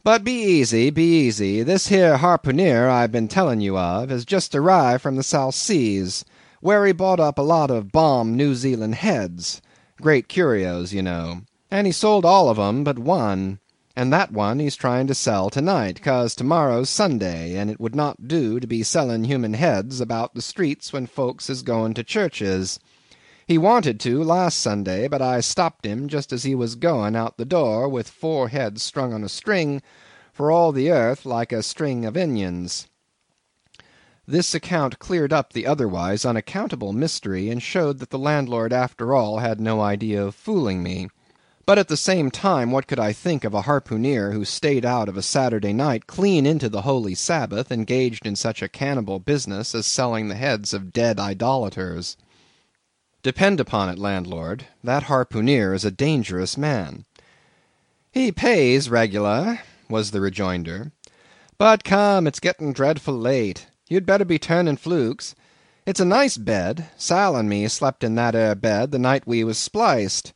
But 0.04 0.24
be 0.24 0.40
easy, 0.40 0.92
be 0.92 1.26
easy; 1.26 1.64
this 1.64 1.88
here 1.88 2.18
harpooneer 2.18 2.88
I've 2.88 3.12
been 3.12 3.28
telling 3.28 3.62
you 3.62 3.76
of, 3.76 4.12
has 4.12 4.24
just 4.24 4.54
arrived 4.54 5.02
from 5.02 5.16
the 5.16 5.24
South 5.24 5.56
Seas 5.56 6.24
where 6.62 6.86
he 6.86 6.92
bought 6.92 7.20
up 7.20 7.38
a 7.38 7.42
lot 7.42 7.70
of 7.70 7.92
bomb 7.92 8.36
New 8.36 8.56
Zealand 8.56 8.96
heads 8.96 9.62
great 10.02 10.28
curios, 10.28 10.94
you 10.94 11.02
know 11.02 11.42
and 11.70 11.86
he 11.86 11.92
sold 11.92 12.24
all 12.24 12.50
of 12.50 12.58
'em 12.58 12.84
but 12.84 12.98
one, 12.98 13.60
and 13.96 14.14
that 14.14 14.32
one 14.32 14.60
he's 14.60 14.76
trying 14.76 15.06
to 15.08 15.14
sell 15.14 15.50
to 15.50 15.60
night, 15.60 16.02
'cause 16.02 16.34
to 16.36 16.44
morrow's 16.44 16.90
Sunday, 16.90 17.58
and 17.58 17.70
it 17.70 17.80
would 17.80 17.96
not 17.96 18.28
do 18.28 18.60
to 18.60 18.68
be 18.68 18.84
selling 18.84 19.26
human 19.26 19.54
heads 19.54 20.00
about 20.00 20.34
the 20.34 20.42
streets 20.42 20.94
when 20.94 21.06
folks 21.08 21.50
is 21.50 21.64
going 21.64 21.94
to 21.94 22.04
churches. 22.04 22.80
He 23.46 23.58
wanted 23.58 24.00
to 24.02 24.24
last 24.24 24.60
Sunday, 24.60 25.08
but 25.08 25.22
I 25.22 25.42
stopped 25.42 25.86
him 25.86 26.08
just 26.08 26.32
as 26.32 26.44
he 26.44 26.56
was 26.56 26.76
going 26.76 27.16
out 27.16 27.38
the 27.38 27.46
door 27.46 27.90
with 27.90 28.08
four 28.08 28.50
heads 28.50 28.84
strung 28.84 29.14
on 29.14 29.24
a 29.24 29.30
string, 29.30 29.82
for 30.32 30.52
all 30.52 30.72
the 30.72 30.92
earth 30.92 31.26
like 31.26 31.52
a 31.52 31.64
string 31.64 32.06
of 32.06 32.16
inions. 32.16 32.88
This 34.30 34.54
account 34.54 35.00
cleared 35.00 35.32
up 35.32 35.54
the 35.54 35.66
otherwise 35.66 36.26
unaccountable 36.26 36.92
mystery, 36.92 37.50
and 37.50 37.64
showed 37.64 38.00
that 38.00 38.10
the 38.10 38.20
landlord 38.20 38.74
after 38.74 39.16
all 39.16 39.40
had 39.40 39.62
no 39.62 39.80
idea 39.80 40.22
of 40.22 40.36
fooling 40.36 40.84
me. 40.84 41.08
But 41.66 41.78
at 41.78 41.88
the 41.88 41.96
same 41.96 42.30
time, 42.30 42.72
what 42.72 42.88
could 42.88 43.00
I 43.00 43.14
think 43.14 43.46
of 43.46 43.54
a 43.54 43.62
harpooneer 43.62 44.34
who 44.34 44.44
stayed 44.44 44.84
out 44.84 45.08
of 45.08 45.16
a 45.16 45.22
Saturday 45.22 45.72
night 45.72 46.08
clean 46.08 46.46
into 46.46 46.68
the 46.68 46.82
holy 46.82 47.16
Sabbath, 47.16 47.72
engaged 47.72 48.26
in 48.26 48.36
such 48.36 48.62
a 48.62 48.68
cannibal 48.68 49.20
business 49.20 49.74
as 49.74 49.86
selling 49.86 50.28
the 50.28 50.36
heads 50.36 50.74
of 50.74 50.92
dead 50.92 51.22
idolaters? 51.22 52.18
Depend 53.24 53.62
upon 53.62 53.88
it, 53.88 53.98
landlord, 53.98 54.66
that 54.84 55.04
harpooneer 55.04 55.74
is 55.74 55.86
a 55.86 55.92
dangerous 55.92 56.58
man. 56.58 57.06
"He 58.12 58.34
pays 58.34 58.90
regular," 58.90 59.60
was 59.90 60.12
the 60.12 60.20
rejoinder. 60.20 60.92
"But 61.58 61.86
come, 61.86 62.28
it's 62.28 62.42
getting 62.42 62.74
dreadful 62.74 63.18
late. 63.18 63.68
You'd 63.90 64.06
better 64.06 64.26
be 64.26 64.38
turning 64.38 64.76
flukes. 64.76 65.34
It's 65.86 66.02
a 66.02 66.06
nice 66.06 66.36
bed. 66.36 66.90
Sal 66.98 67.38
and 67.38 67.48
me 67.48 67.68
slept 67.70 68.04
in 68.04 68.16
that 68.16 68.36
ere 68.36 68.54
bed 68.54 68.92
the 68.92 69.00
night 69.00 69.26
we 69.26 69.46
was 69.46 69.58
spliced. 69.58 70.34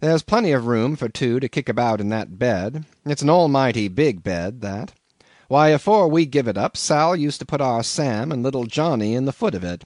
There's 0.00 0.22
plenty 0.22 0.52
of 0.52 0.66
room 0.66 0.96
for 0.96 1.08
two 1.08 1.40
to 1.40 1.48
kick 1.48 1.70
about 1.70 2.00
in 2.00 2.10
that 2.10 2.38
bed. 2.38 2.84
It's 3.06 3.22
an 3.22 3.30
almighty 3.30 3.88
big 3.88 4.22
bed, 4.22 4.60
that. 4.60 4.92
Why, 5.48 5.68
afore 5.68 6.08
we 6.08 6.26
give 6.26 6.46
it 6.46 6.58
up, 6.58 6.76
Sal 6.76 7.16
used 7.16 7.38
to 7.38 7.46
put 7.46 7.62
our 7.62 7.82
Sam 7.82 8.30
and 8.30 8.42
little 8.42 8.64
Johnny 8.66 9.14
in 9.14 9.24
the 9.24 9.32
foot 9.32 9.54
of 9.54 9.64
it. 9.64 9.84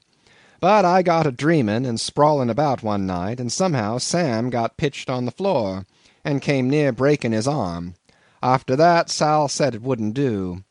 But 0.59 0.85
I 0.85 1.03
got 1.03 1.27
a 1.27 1.31
dreaming 1.31 1.87
and 1.87 2.01
sprawling 2.01 2.51
about 2.51 2.83
one 2.83 3.07
night, 3.07 3.38
and 3.38 3.53
somehow 3.53 3.99
Sam 3.99 4.51
got 4.51 4.77
pitched 4.77 5.09
on 5.09 5.27
the 5.27 5.31
floor, 5.31 5.87
and 6.25 6.42
came 6.42 6.69
near 6.69 6.90
breaking 6.90 7.33
his 7.33 7.47
arm. 7.47 7.95
After 8.42 8.75
that, 8.75 9.11
Sal 9.11 9.47
said 9.49 9.75
it 9.75 9.83
wouldn't 9.83 10.14
do. 10.14 10.64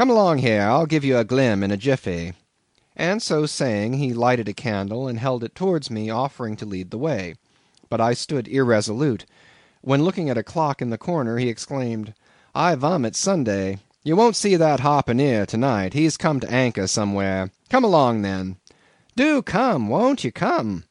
Come 0.00 0.08
along 0.08 0.38
here, 0.38 0.62
I'll 0.62 0.86
give 0.86 1.04
you 1.04 1.18
a 1.18 1.24
glim 1.24 1.62
in 1.62 1.70
a 1.70 1.76
jiffy." 1.76 2.32
And 2.96 3.20
so 3.20 3.44
saying, 3.44 3.92
he 3.92 4.14
lighted 4.14 4.48
a 4.48 4.54
candle 4.54 5.06
and 5.06 5.18
held 5.18 5.44
it 5.44 5.54
towards 5.54 5.90
me, 5.90 6.08
offering 6.08 6.56
to 6.56 6.64
lead 6.64 6.90
the 6.90 6.96
way. 6.96 7.34
But 7.90 8.00
I 8.00 8.14
stood 8.14 8.48
irresolute, 8.48 9.26
when 9.82 10.02
looking 10.02 10.30
at 10.30 10.38
a 10.38 10.42
clock 10.42 10.80
in 10.80 10.88
the 10.88 10.96
corner, 10.96 11.36
he 11.36 11.50
exclaimed, 11.50 12.14
"I 12.54 12.76
vum 12.76 13.04
it's 13.04 13.18
Sunday. 13.18 13.80
You 14.02 14.16
won't 14.16 14.36
see 14.36 14.56
that 14.56 14.80
harpooneer 14.80 15.44
to 15.48 15.58
night; 15.58 15.92
he's 15.92 16.16
come 16.16 16.40
to 16.40 16.50
anchor 16.50 16.86
somewhere. 16.86 17.50
Come 17.68 17.84
along, 17.84 18.22
then. 18.22 18.56
Do 19.16 19.42
come, 19.42 19.90
won't 19.90 20.24
you 20.24 20.32
come?" 20.32 20.84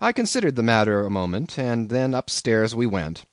I 0.00 0.10
considered 0.10 0.56
the 0.56 0.64
matter 0.64 1.06
a 1.06 1.10
moment, 1.10 1.60
and 1.60 1.90
then 1.90 2.12
up 2.12 2.28
stairs 2.28 2.74
we 2.74 2.86
went, 2.86 3.24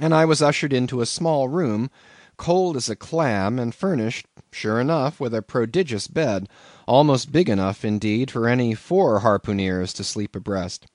and 0.00 0.14
I 0.14 0.24
was 0.24 0.40
ushered 0.40 0.72
into 0.72 1.02
a 1.02 1.04
small 1.04 1.48
room 1.48 1.90
cold 2.36 2.76
as 2.76 2.88
a 2.88 2.96
clam, 2.96 3.58
and 3.58 3.74
furnished, 3.74 4.26
sure 4.50 4.80
enough, 4.80 5.20
with 5.20 5.34
a 5.34 5.42
prodigious 5.42 6.06
bed, 6.06 6.48
almost 6.86 7.32
big 7.32 7.48
enough, 7.48 7.84
indeed, 7.84 8.30
for 8.30 8.48
any 8.48 8.74
four 8.74 9.20
harpooneers 9.20 9.92
to 9.92 10.04
sleep 10.04 10.34
abreast. 10.34 10.86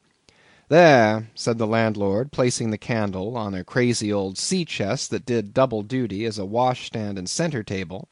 "There," 0.70 1.30
said 1.34 1.58
the 1.58 1.68
landlord, 1.68 2.32
placing 2.32 2.72
the 2.72 2.78
candle 2.78 3.38
on 3.38 3.54
a 3.54 3.64
crazy 3.64 4.12
old 4.12 4.38
sea 4.38 4.66
chest 4.66 5.12
that 5.12 5.26
did 5.26 5.54
double 5.54 5.82
duty 5.82 6.26
as 6.26 6.38
a 6.38 6.46
washstand 6.46 7.18
and 7.18 7.30
centre 7.30 7.64
table. 7.64 8.10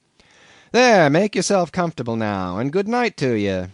"There, 0.72 1.10
make 1.10 1.36
yourself 1.36 1.72
comfortable 1.72 2.16
now, 2.16 2.58
and 2.58 2.72
good 2.72 2.88
night 2.88 3.18
to 3.18 3.34
ye." 3.38 3.66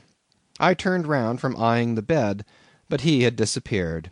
I 0.59 0.73
turned 0.73 1.07
round 1.07 1.41
from 1.41 1.57
eyeing 1.57 1.95
the 1.95 2.01
bed, 2.01 2.43
but 2.89 3.01
he 3.01 3.23
had 3.23 3.35
disappeared. 3.35 4.11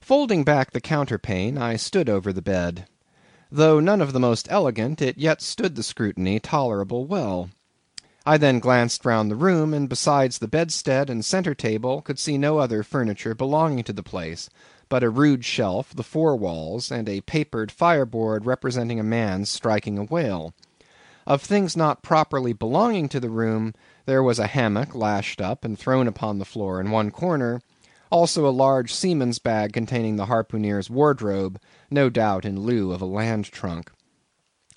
Folding 0.00 0.44
back 0.44 0.70
the 0.72 0.80
counterpane, 0.80 1.58
I 1.58 1.76
stood 1.76 2.08
over 2.08 2.32
the 2.32 2.42
bed. 2.42 2.86
Though 3.50 3.80
none 3.80 4.02
of 4.02 4.12
the 4.12 4.20
most 4.20 4.46
elegant, 4.50 5.00
it 5.00 5.16
yet 5.16 5.40
stood 5.40 5.74
the 5.74 5.82
scrutiny 5.82 6.38
tolerable 6.38 7.06
well. 7.06 7.48
I 8.26 8.36
then 8.36 8.58
glanced 8.58 9.06
round 9.06 9.30
the 9.30 9.36
room, 9.36 9.72
and 9.72 9.88
besides 9.88 10.38
the 10.38 10.48
bedstead 10.48 11.08
and 11.08 11.24
centre 11.24 11.54
table, 11.54 12.02
could 12.02 12.18
see 12.18 12.36
no 12.36 12.58
other 12.58 12.82
furniture 12.82 13.34
belonging 13.34 13.84
to 13.84 13.92
the 13.94 14.02
place, 14.02 14.50
but 14.90 15.02
a 15.02 15.08
rude 15.08 15.46
shelf, 15.46 15.94
the 15.94 16.02
four 16.02 16.36
walls, 16.36 16.90
and 16.90 17.08
a 17.08 17.22
papered 17.22 17.72
fireboard 17.72 18.44
representing 18.44 19.00
a 19.00 19.02
man 19.02 19.46
striking 19.46 19.96
a 19.96 20.04
whale. 20.04 20.52
Of 21.26 21.40
things 21.42 21.74
not 21.74 22.02
properly 22.02 22.52
belonging 22.52 23.08
to 23.08 23.20
the 23.20 23.30
room, 23.30 23.74
there 24.04 24.22
was 24.22 24.38
a 24.38 24.48
hammock 24.48 24.94
lashed 24.94 25.40
up 25.40 25.64
and 25.64 25.78
thrown 25.78 26.06
upon 26.06 26.38
the 26.38 26.44
floor 26.44 26.80
in 26.80 26.90
one 26.90 27.10
corner, 27.10 27.62
also 28.10 28.46
a 28.46 28.50
large 28.50 28.92
seaman's 28.92 29.38
bag 29.38 29.72
containing 29.72 30.16
the 30.16 30.26
harpooneer's 30.26 30.90
wardrobe, 30.90 31.60
no 31.90 32.08
doubt 32.08 32.44
in 32.44 32.60
lieu 32.60 32.92
of 32.92 33.00
a 33.00 33.06
land 33.06 33.46
trunk. 33.46 33.90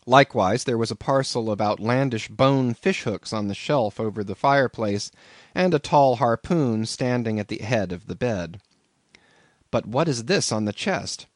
Likewise 0.05 0.63
there 0.63 0.77
was 0.77 0.91
a 0.91 0.95
parcel 0.95 1.51
of 1.51 1.61
outlandish 1.61 2.27
bone 2.27 2.73
fish 2.73 3.03
hooks 3.03 3.31
on 3.31 3.47
the 3.47 3.53
shelf 3.53 3.99
over 3.99 4.23
the 4.23 4.35
fireplace, 4.35 5.11
and 5.53 5.73
a 5.73 5.79
tall 5.79 6.15
harpoon 6.15 6.85
standing 6.85 7.39
at 7.39 7.49
the 7.49 7.59
head 7.59 7.91
of 7.91 8.07
the 8.07 8.15
bed. 8.15 8.59
But 9.69 9.85
what 9.85 10.07
is 10.07 10.25
this 10.25 10.51
on 10.51 10.65
the 10.65 10.73
chest? 10.73 11.27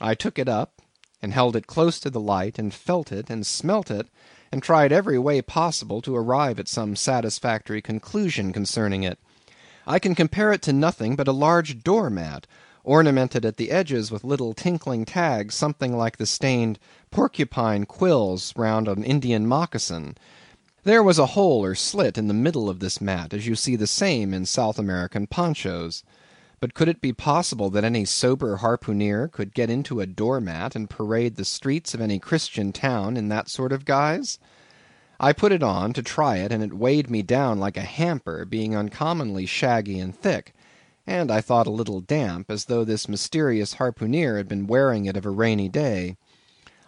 I 0.00 0.14
took 0.14 0.38
it 0.38 0.48
up, 0.48 0.82
and 1.22 1.32
held 1.32 1.56
it 1.56 1.66
close 1.66 2.00
to 2.00 2.10
the 2.10 2.20
light, 2.20 2.58
and 2.58 2.72
felt 2.72 3.12
it, 3.12 3.30
and 3.30 3.46
smelt 3.46 3.90
it, 3.90 4.08
and 4.50 4.62
tried 4.62 4.92
every 4.92 5.18
way 5.18 5.42
possible 5.42 6.00
to 6.02 6.16
arrive 6.16 6.58
at 6.58 6.68
some 6.68 6.96
satisfactory 6.96 7.82
conclusion 7.82 8.52
concerning 8.52 9.02
it. 9.02 9.18
I 9.86 10.00
can 10.00 10.16
compare 10.16 10.52
it 10.52 10.62
to 10.62 10.72
nothing 10.72 11.14
but 11.14 11.28
a 11.28 11.32
large 11.32 11.84
door 11.84 12.10
mat, 12.10 12.48
ornamented 12.82 13.44
at 13.44 13.56
the 13.56 13.70
edges 13.70 14.10
with 14.10 14.24
little 14.24 14.52
tinkling 14.52 15.04
tags 15.04 15.54
something 15.54 15.96
like 15.96 16.16
the 16.16 16.26
stained 16.26 16.78
porcupine 17.10 17.84
quills 17.84 18.52
round 18.56 18.88
an 18.88 19.04
Indian 19.04 19.46
moccasin. 19.46 20.16
There 20.82 21.02
was 21.02 21.18
a 21.18 21.26
hole 21.26 21.64
or 21.64 21.74
slit 21.74 22.18
in 22.18 22.28
the 22.28 22.34
middle 22.34 22.68
of 22.68 22.80
this 22.80 23.00
mat, 23.00 23.32
as 23.32 23.46
you 23.46 23.54
see 23.54 23.76
the 23.76 23.86
same 23.86 24.34
in 24.34 24.46
South 24.46 24.78
American 24.78 25.26
ponchos. 25.26 26.02
But 26.58 26.74
could 26.74 26.88
it 26.88 27.00
be 27.00 27.12
possible 27.12 27.70
that 27.70 27.84
any 27.84 28.04
sober 28.04 28.56
harpooneer 28.56 29.30
could 29.30 29.54
get 29.54 29.70
into 29.70 30.00
a 30.00 30.06
door 30.06 30.40
mat 30.40 30.74
and 30.74 30.90
parade 30.90 31.36
the 31.36 31.44
streets 31.44 31.92
of 31.94 32.00
any 32.00 32.18
Christian 32.18 32.72
town 32.72 33.16
in 33.16 33.28
that 33.28 33.48
sort 33.48 33.72
of 33.72 33.84
guise? 33.84 34.38
I 35.18 35.32
put 35.32 35.52
it 35.52 35.62
on 35.62 35.92
to 35.94 36.02
try 36.02 36.38
it, 36.38 36.52
and 36.52 36.62
it 36.62 36.74
weighed 36.74 37.10
me 37.10 37.22
down 37.22 37.58
like 37.58 37.76
a 37.76 37.82
hamper, 37.82 38.44
being 38.44 38.76
uncommonly 38.76 39.46
shaggy 39.46 39.98
and 39.98 40.14
thick 40.14 40.52
and 41.06 41.30
I 41.30 41.40
thought 41.40 41.68
a 41.68 41.70
little 41.70 42.00
damp, 42.00 42.50
as 42.50 42.64
though 42.64 42.82
this 42.84 43.08
mysterious 43.08 43.74
harpooneer 43.74 44.36
had 44.36 44.48
been 44.48 44.66
wearing 44.66 45.06
it 45.06 45.16
of 45.16 45.24
a 45.24 45.30
rainy 45.30 45.68
day. 45.68 46.16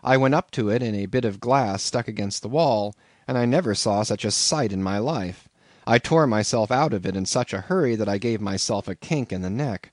I 0.02 0.16
went 0.16 0.34
up 0.34 0.50
to 0.52 0.70
it 0.70 0.82
in 0.82 0.94
a 0.94 1.06
bit 1.06 1.24
of 1.24 1.40
glass 1.40 1.84
stuck 1.84 2.08
against 2.08 2.42
the 2.42 2.48
wall, 2.48 2.96
and 3.28 3.38
I 3.38 3.44
never 3.44 3.74
saw 3.74 4.02
such 4.02 4.24
a 4.24 4.32
sight 4.32 4.72
in 4.72 4.82
my 4.82 4.98
life. 4.98 5.48
I 5.86 5.98
tore 5.98 6.26
myself 6.26 6.70
out 6.72 6.92
of 6.92 7.06
it 7.06 7.16
in 7.16 7.26
such 7.26 7.52
a 7.52 7.62
hurry 7.62 7.94
that 7.94 8.08
I 8.08 8.18
gave 8.18 8.40
myself 8.40 8.88
a 8.88 8.96
kink 8.96 9.32
in 9.32 9.42
the 9.42 9.50
neck. 9.50 9.92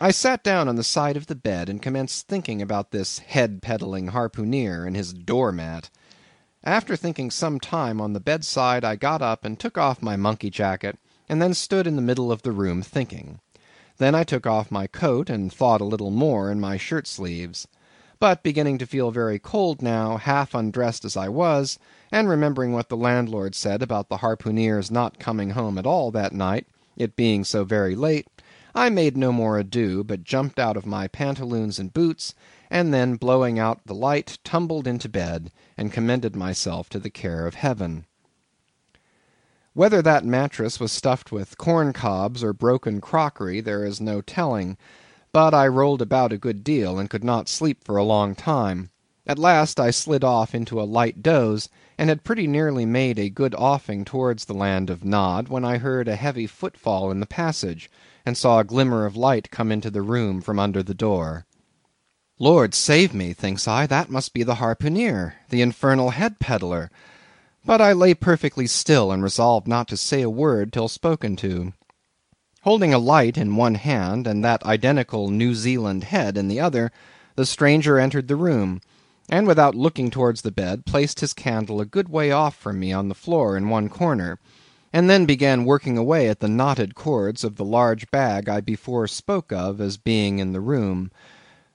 I 0.00 0.10
sat 0.10 0.42
down 0.42 0.66
on 0.66 0.76
the 0.76 0.82
side 0.82 1.18
of 1.18 1.26
the 1.26 1.34
bed 1.34 1.68
and 1.68 1.82
commenced 1.82 2.26
thinking 2.26 2.62
about 2.62 2.90
this 2.90 3.18
head 3.18 3.60
peddling 3.60 4.08
harpooneer 4.08 4.86
and 4.86 4.96
his 4.96 5.12
door 5.12 5.52
mat. 5.52 5.90
After 6.64 6.94
thinking 6.94 7.30
some 7.30 7.58
time 7.58 8.00
on 8.00 8.12
the 8.12 8.20
bedside, 8.20 8.84
I 8.84 8.94
got 8.94 9.20
up 9.20 9.44
and 9.44 9.58
took 9.58 9.76
off 9.76 10.00
my 10.00 10.16
monkey 10.16 10.48
jacket 10.48 10.96
and 11.28 11.42
then 11.42 11.54
stood 11.54 11.86
in 11.86 11.96
the 11.96 12.02
middle 12.02 12.30
of 12.30 12.42
the 12.42 12.52
room 12.52 12.82
thinking. 12.82 13.40
Then 13.98 14.14
I 14.14 14.22
took 14.22 14.46
off 14.46 14.70
my 14.70 14.86
coat, 14.86 15.28
and 15.28 15.52
thought 15.52 15.80
a 15.80 15.84
little 15.84 16.10
more 16.10 16.50
in 16.50 16.60
my 16.60 16.76
shirt 16.76 17.06
sleeves. 17.06 17.66
But 18.20 18.42
beginning 18.42 18.78
to 18.78 18.86
feel 18.86 19.10
very 19.10 19.38
cold 19.38 19.82
now, 19.82 20.16
half 20.16 20.54
undressed 20.54 21.04
as 21.04 21.16
I 21.16 21.28
was, 21.28 21.78
and 22.12 22.28
remembering 22.28 22.72
what 22.72 22.88
the 22.88 22.96
landlord 22.96 23.54
said 23.54 23.82
about 23.82 24.08
the 24.08 24.18
harpooneer's 24.18 24.90
not 24.90 25.18
coming 25.18 25.50
home 25.50 25.78
at 25.78 25.86
all 25.86 26.10
that 26.12 26.32
night, 26.32 26.66
it 26.96 27.16
being 27.16 27.44
so 27.44 27.64
very 27.64 27.96
late, 27.96 28.28
I 28.74 28.88
made 28.88 29.18
no 29.18 29.32
more 29.32 29.58
ado, 29.58 30.02
but 30.02 30.24
jumped 30.24 30.58
out 30.58 30.78
of 30.78 30.86
my 30.86 31.06
pantaloons 31.06 31.78
and 31.78 31.92
boots, 31.92 32.34
and 32.70 32.94
then 32.94 33.16
blowing 33.16 33.58
out 33.58 33.84
the 33.84 33.94
light, 33.94 34.38
tumbled 34.44 34.86
into 34.86 35.10
bed, 35.10 35.52
and 35.76 35.92
commended 35.92 36.34
myself 36.34 36.88
to 36.88 36.98
the 36.98 37.10
care 37.10 37.46
of 37.46 37.56
Heaven. 37.56 38.06
Whether 39.74 40.00
that 40.00 40.24
mattress 40.24 40.80
was 40.80 40.90
stuffed 40.90 41.30
with 41.30 41.58
corn 41.58 41.92
cobs 41.92 42.42
or 42.42 42.54
broken 42.54 43.02
crockery, 43.02 43.60
there 43.60 43.84
is 43.84 44.00
no 44.00 44.22
telling; 44.22 44.78
but 45.34 45.52
I 45.52 45.68
rolled 45.68 46.00
about 46.00 46.32
a 46.32 46.38
good 46.38 46.64
deal, 46.64 46.98
and 46.98 47.10
could 47.10 47.24
not 47.24 47.50
sleep 47.50 47.84
for 47.84 47.98
a 47.98 48.04
long 48.04 48.34
time. 48.34 48.88
At 49.26 49.38
last 49.38 49.78
I 49.78 49.90
slid 49.90 50.24
off 50.24 50.54
into 50.54 50.80
a 50.80 50.88
light 50.88 51.22
doze, 51.22 51.68
and 51.98 52.08
had 52.08 52.24
pretty 52.24 52.46
nearly 52.46 52.86
made 52.86 53.18
a 53.18 53.28
good 53.28 53.54
offing 53.56 54.06
towards 54.06 54.46
the 54.46 54.54
land 54.54 54.88
of 54.88 55.04
Nod, 55.04 55.48
when 55.48 55.62
I 55.62 55.76
heard 55.76 56.08
a 56.08 56.16
heavy 56.16 56.46
footfall 56.46 57.10
in 57.10 57.20
the 57.20 57.26
passage, 57.26 57.90
and 58.24 58.36
saw 58.36 58.58
a 58.58 58.64
glimmer 58.64 59.06
of 59.06 59.16
light 59.16 59.50
come 59.50 59.72
into 59.72 59.90
the 59.90 60.02
room 60.02 60.40
from 60.40 60.58
under 60.58 60.82
the 60.82 60.94
door. 60.94 61.46
Lord 62.38 62.74
save 62.74 63.14
me, 63.14 63.32
thinks 63.32 63.68
I, 63.68 63.86
that 63.86 64.10
must 64.10 64.32
be 64.32 64.42
the 64.42 64.56
harpooneer, 64.56 65.34
the 65.48 65.62
infernal 65.62 66.10
head 66.10 66.38
peddler. 66.38 66.90
But 67.64 67.80
I 67.80 67.92
lay 67.92 68.14
perfectly 68.14 68.66
still, 68.66 69.12
and 69.12 69.22
resolved 69.22 69.68
not 69.68 69.86
to 69.88 69.96
say 69.96 70.22
a 70.22 70.30
word 70.30 70.72
till 70.72 70.88
spoken 70.88 71.36
to. 71.36 71.72
Holding 72.62 72.92
a 72.92 72.98
light 72.98 73.36
in 73.38 73.56
one 73.56 73.76
hand, 73.76 74.26
and 74.26 74.44
that 74.44 74.64
identical 74.64 75.30
New 75.30 75.54
Zealand 75.54 76.04
head 76.04 76.36
in 76.36 76.48
the 76.48 76.58
other, 76.58 76.90
the 77.36 77.46
stranger 77.46 77.98
entered 77.98 78.28
the 78.28 78.36
room, 78.36 78.80
and 79.28 79.46
without 79.46 79.74
looking 79.74 80.10
towards 80.10 80.42
the 80.42 80.50
bed, 80.50 80.84
placed 80.84 81.20
his 81.20 81.32
candle 81.32 81.80
a 81.80 81.86
good 81.86 82.08
way 82.08 82.30
off 82.30 82.56
from 82.56 82.80
me 82.80 82.92
on 82.92 83.08
the 83.08 83.14
floor 83.14 83.56
in 83.56 83.68
one 83.68 83.88
corner, 83.88 84.38
and 84.92 85.08
then 85.08 85.24
began 85.24 85.64
working 85.64 85.96
away 85.96 86.28
at 86.28 86.40
the 86.40 86.48
knotted 86.48 86.94
cords 86.94 87.44
of 87.44 87.56
the 87.56 87.64
large 87.64 88.10
bag 88.10 88.48
I 88.48 88.60
before 88.60 89.06
spoke 89.06 89.50
of 89.50 89.80
as 89.80 89.96
being 89.96 90.38
in 90.38 90.52
the 90.52 90.60
room. 90.60 91.10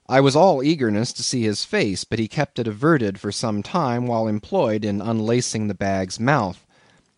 I 0.08 0.20
was 0.20 0.36
all 0.36 0.62
eagerness 0.62 1.12
to 1.14 1.22
see 1.22 1.42
his 1.42 1.64
face, 1.64 2.04
but 2.04 2.18
he 2.18 2.28
kept 2.28 2.58
it 2.58 2.66
averted 2.66 3.18
for 3.20 3.32
some 3.32 3.62
time 3.62 4.06
while 4.06 4.28
employed 4.28 4.84
in 4.84 5.02
unlacing 5.02 5.66
the 5.66 5.74
bag's 5.74 6.18
mouth. 6.18 6.64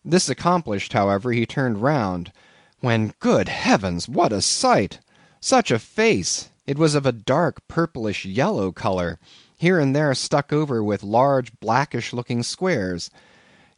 This 0.03 0.27
accomplished, 0.27 0.93
however, 0.93 1.31
he 1.31 1.45
turned 1.45 1.81
round, 1.81 2.31
when, 2.79 3.13
good 3.19 3.47
heavens! 3.47 4.09
what 4.09 4.33
a 4.33 4.41
sight! 4.41 4.99
Such 5.39 5.69
a 5.69 5.77
face! 5.79 6.49
It 6.65 6.77
was 6.77 6.95
of 6.95 7.05
a 7.05 7.11
dark 7.11 7.67
purplish 7.67 8.25
yellow 8.25 8.71
colour, 8.71 9.19
here 9.55 9.79
and 9.79 9.95
there 9.95 10.15
stuck 10.15 10.51
over 10.51 10.83
with 10.83 11.03
large 11.03 11.57
blackish 11.59 12.11
looking 12.11 12.41
squares. 12.41 13.11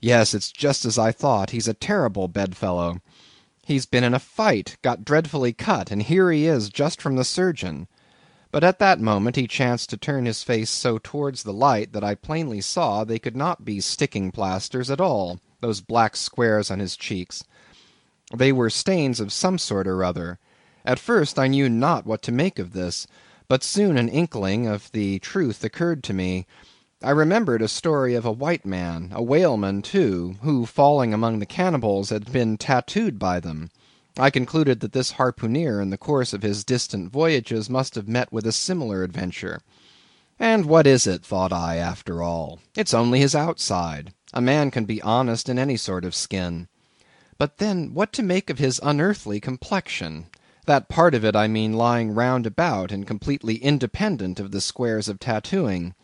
Yes, 0.03 0.33
it's 0.33 0.51
just 0.51 0.83
as 0.83 0.99
I 0.99 1.13
thought; 1.13 1.51
he's 1.51 1.69
a 1.69 1.73
terrible 1.73 2.27
bedfellow. 2.27 2.97
He's 3.65 3.85
been 3.85 4.03
in 4.03 4.13
a 4.13 4.19
fight, 4.19 4.75
got 4.81 5.05
dreadfully 5.05 5.53
cut, 5.53 5.91
and 5.91 6.03
here 6.03 6.29
he 6.29 6.45
is 6.45 6.67
just 6.67 7.01
from 7.01 7.15
the 7.15 7.23
surgeon. 7.23 7.87
But 8.51 8.65
at 8.65 8.79
that 8.79 8.99
moment 8.99 9.37
he 9.37 9.47
chanced 9.47 9.89
to 9.91 9.97
turn 9.97 10.25
his 10.25 10.43
face 10.43 10.69
so 10.69 10.99
towards 11.01 11.43
the 11.43 11.53
light 11.53 11.93
that 11.93 12.03
I 12.03 12.15
plainly 12.15 12.59
saw 12.59 13.05
they 13.05 13.17
could 13.17 13.37
not 13.37 13.63
be 13.63 13.79
sticking 13.79 14.29
plasters 14.29 14.91
at 14.91 14.99
all, 14.99 15.39
those 15.61 15.79
black 15.79 16.17
squares 16.17 16.69
on 16.69 16.79
his 16.79 16.97
cheeks. 16.97 17.45
They 18.35 18.51
were 18.51 18.69
stains 18.69 19.21
of 19.21 19.31
some 19.31 19.57
sort 19.57 19.87
or 19.87 20.03
other. 20.03 20.37
At 20.83 20.99
first 20.99 21.39
I 21.39 21.47
knew 21.47 21.69
not 21.69 22.05
what 22.05 22.21
to 22.23 22.33
make 22.33 22.59
of 22.59 22.73
this, 22.73 23.07
but 23.47 23.63
soon 23.63 23.97
an 23.97 24.09
inkling 24.09 24.67
of 24.67 24.91
the 24.91 25.19
truth 25.19 25.63
occurred 25.63 26.03
to 26.03 26.13
me. 26.13 26.45
I 27.03 27.09
remembered 27.09 27.61
a 27.61 27.67
story 27.67 28.15
of 28.15 28.23
a 28.23 28.31
white 28.31 28.65
man, 28.65 29.11
a 29.13 29.21
whaleman 29.21 29.81
too, 29.81 30.35
who 30.41 30.65
falling 30.65 31.13
among 31.13 31.39
the 31.39 31.45
cannibals 31.45 32.11
had 32.11 32.31
been 32.31 32.57
tattooed 32.57 33.19
by 33.19 33.41
them. 33.41 33.71
I 34.17 34.29
concluded 34.29 34.79
that 34.79 34.93
this 34.93 35.11
harpooneer 35.11 35.81
in 35.81 35.89
the 35.89 35.97
course 35.97 36.31
of 36.31 36.43
his 36.43 36.63
distant 36.63 37.11
voyages 37.11 37.69
must 37.69 37.95
have 37.95 38.07
met 38.07 38.31
with 38.31 38.47
a 38.47 38.53
similar 38.53 39.03
adventure. 39.03 39.59
And 40.39 40.65
what 40.65 40.87
is 40.87 41.05
it, 41.05 41.25
thought 41.25 41.51
I, 41.51 41.75
after 41.75 42.23
all? 42.23 42.59
It's 42.73 42.93
only 42.93 43.19
his 43.19 43.35
outside. 43.35 44.13
A 44.33 44.39
man 44.39 44.71
can 44.71 44.85
be 44.85 45.01
honest 45.01 45.49
in 45.49 45.59
any 45.59 45.75
sort 45.75 46.05
of 46.05 46.15
skin. 46.15 46.69
But 47.37 47.57
then 47.57 47.93
what 47.93 48.13
to 48.13 48.23
make 48.23 48.49
of 48.49 48.59
his 48.59 48.79
unearthly 48.81 49.41
complexion? 49.41 50.27
that 50.65 50.87
part 50.87 51.13
of 51.13 51.25
it, 51.25 51.35
I 51.35 51.49
mean, 51.49 51.73
lying 51.73 52.15
round 52.15 52.45
about, 52.45 52.91
and 52.91 53.05
completely 53.05 53.55
independent 53.55 54.39
of 54.39 54.51
the 54.51 54.61
squares 54.61 55.09
of 55.09 55.19
tattooing. 55.19 55.95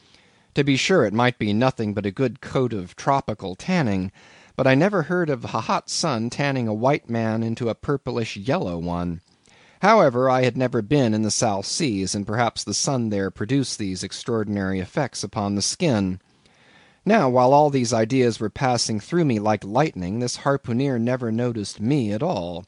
To 0.56 0.64
be 0.64 0.76
sure, 0.76 1.06
it 1.06 1.14
might 1.14 1.38
be 1.38 1.54
nothing 1.54 1.94
but 1.94 2.06
a 2.06 2.12
good 2.12 2.42
coat 2.42 2.74
of 2.74 2.96
tropical 2.96 3.56
tanning, 3.56 4.12
but 4.56 4.66
I 4.68 4.76
never 4.76 5.04
heard 5.04 5.30
of 5.30 5.46
a 5.46 5.62
hot 5.62 5.90
sun 5.90 6.30
tanning 6.30 6.68
a 6.68 6.74
white 6.74 7.10
man 7.10 7.44
into 7.44 7.70
a 7.70 7.76
purplish 7.76 8.36
yellow 8.36 8.78
one. 8.78 9.22
However, 9.82 10.30
I 10.30 10.44
had 10.44 10.58
never 10.58 10.82
been 10.82 11.14
in 11.14 11.22
the 11.22 11.32
South 11.32 11.66
Seas, 11.66 12.14
and 12.14 12.28
perhaps 12.28 12.64
the 12.64 12.74
sun 12.74 13.10
there 13.10 13.32
produced 13.32 13.80
these 13.80 14.04
extraordinary 14.04 14.80
effects 14.80 15.24
upon 15.24 15.56
the 15.56 15.62
skin. 15.62 16.20
Now, 17.06 17.30
while 17.30 17.54
all 17.54 17.70
these 17.70 17.94
ideas 17.94 18.40
were 18.40 18.50
passing 18.50 19.00
through 19.00 19.26
me 19.26 19.40
like 19.40 19.64
lightning, 19.64 20.20
this 20.20 20.38
harpooneer 20.38 21.00
never 21.00 21.32
noticed 21.32 21.80
me 21.80 22.12
at 22.12 22.22
all. 22.22 22.66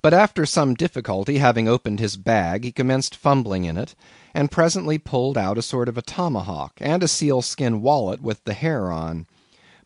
But 0.00 0.14
after 0.14 0.46
some 0.46 0.74
difficulty, 0.74 1.38
having 1.38 1.68
opened 1.68 2.00
his 2.00 2.16
bag, 2.16 2.64
he 2.64 2.72
commenced 2.72 3.14
fumbling 3.14 3.64
in 3.64 3.76
it, 3.76 3.94
and 4.34 4.50
presently 4.50 4.98
pulled 4.98 5.38
out 5.38 5.56
a 5.56 5.62
sort 5.62 5.88
of 5.88 5.96
a 5.96 6.02
tomahawk, 6.02 6.72
and 6.80 7.02
a 7.02 7.08
seal 7.08 7.40
skin 7.40 7.80
wallet 7.80 8.20
with 8.20 8.42
the 8.44 8.52
hair 8.52 8.90
on. 8.90 9.26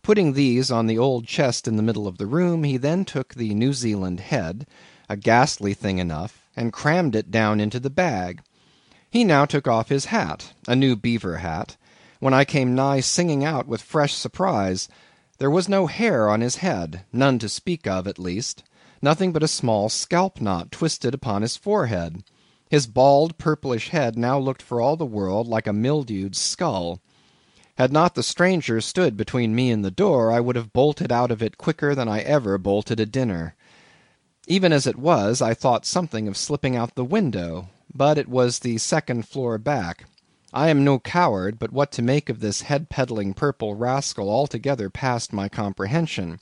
Putting 0.03 0.33
these 0.33 0.71
on 0.71 0.87
the 0.87 0.97
old 0.97 1.27
chest 1.27 1.69
in 1.69 1.77
the 1.77 1.83
middle 1.83 2.09
of 2.09 2.17
the 2.19 2.27
room, 2.27 2.65
he 2.65 2.79
then 2.79 3.05
took 3.05 3.35
the 3.35 3.55
New 3.55 3.73
Zealand 3.73 4.21
head, 4.21 4.67
a 5.09 5.17
ghastly 5.17 5.75
thing 5.75 5.99
enough, 5.99 6.49
and 6.57 6.73
crammed 6.73 7.15
it 7.15 7.31
down 7.31 7.61
into 7.61 7.79
the 7.79 7.91
bag. 7.91 8.41
He 9.11 9.23
now 9.23 9.45
took 9.45 9.69
off 9.69 9.91
his 9.91 10.07
hat, 10.07 10.55
a 10.67 10.75
new 10.75 10.97
beaver 10.97 11.37
hat, 11.37 11.77
when 12.19 12.33
I 12.33 12.45
came 12.45 12.75
nigh 12.75 13.01
singing 13.01 13.45
out 13.45 13.69
with 13.69 13.83
fresh 13.83 14.15
surprise. 14.15 14.89
There 15.39 15.51
was 15.51 15.69
no 15.69 15.87
hair 15.87 16.29
on 16.29 16.41
his 16.41 16.57
head, 16.57 17.05
none 17.13 17.39
to 17.39 17.49
speak 17.49 17.87
of 17.87 18.07
at 18.07 18.19
least 18.19 18.65
nothing 19.01 19.33
but 19.33 19.43
a 19.43 19.49
small 19.49 19.89
scalp 19.89 20.41
knot 20.41 20.73
twisted 20.73 21.15
upon 21.15 21.43
his 21.43 21.57
forehead. 21.57 22.23
His 22.71 22.87
bald, 22.87 23.39
purplish 23.39 23.89
head 23.89 24.19
now 24.19 24.39
looked 24.39 24.61
for 24.61 24.81
all 24.81 24.97
the 24.97 25.07
world 25.07 25.47
like 25.47 25.67
a 25.67 25.73
mildewed 25.73 26.37
skull. 26.37 27.01
Had 27.77 27.93
not 27.93 28.15
the 28.15 28.23
stranger 28.23 28.81
stood 28.81 29.17
between 29.17 29.55
me 29.55 29.71
and 29.71 29.85
the 29.85 29.91
door, 29.91 30.31
I 30.31 30.41
would 30.41 30.57
have 30.57 30.73
bolted 30.73 31.11
out 31.11 31.31
of 31.31 31.43
it 31.43 31.57
quicker 31.57 31.95
than 31.95 32.09
I 32.09 32.21
ever 32.21 32.59
bolted 32.59 33.01
a 33.01 33.07
dinner. 33.07 33.55
Even 34.47 34.73
as 34.73 34.87
it 34.87 34.99
was, 34.99 35.41
I 35.41 35.55
thought 35.55 35.87
something 35.87 36.27
of 36.29 36.37
slipping 36.37 36.75
out 36.75 36.95
the 36.95 37.05
window, 37.05 37.69
but 37.95 38.19
it 38.19 38.29
was 38.29 38.59
the 38.59 38.79
second 38.79 39.27
floor 39.29 39.59
back. 39.59 40.05
I 40.53 40.69
am 40.69 40.85
no 40.85 40.99
coward, 40.99 41.59
but 41.59 41.73
what 41.73 41.93
to 41.93 42.03
make 42.03 42.29
of 42.29 42.41
this 42.41 42.63
head 42.63 42.89
peddling 42.89 43.35
purple 43.35 43.75
rascal 43.75 44.29
altogether 44.29 44.91
passed 44.91 45.33
my 45.33 45.49
comprehension. 45.49 46.41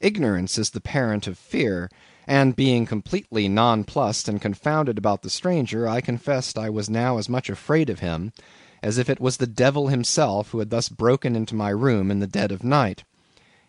Ignorance 0.00 0.58
is 0.58 0.70
the 0.70 0.80
parent 0.80 1.26
of 1.26 1.38
fear, 1.38 1.88
and 2.28 2.54
being 2.54 2.84
completely 2.84 3.48
nonplussed 3.48 4.28
and 4.28 4.38
confounded 4.38 4.98
about 4.98 5.22
the 5.22 5.30
stranger, 5.30 5.88
I 5.88 6.02
confessed 6.02 6.58
I 6.58 6.68
was 6.68 6.90
now 6.90 7.16
as 7.16 7.26
much 7.26 7.48
afraid 7.48 7.88
of 7.88 8.00
him, 8.00 8.34
as 8.82 8.98
if 8.98 9.08
it 9.08 9.18
was 9.18 9.38
the 9.38 9.46
devil 9.46 9.88
himself 9.88 10.50
who 10.50 10.58
had 10.58 10.68
thus 10.68 10.90
broken 10.90 11.34
into 11.34 11.54
my 11.54 11.70
room 11.70 12.10
in 12.10 12.20
the 12.20 12.26
dead 12.26 12.52
of 12.52 12.62
night. 12.62 13.02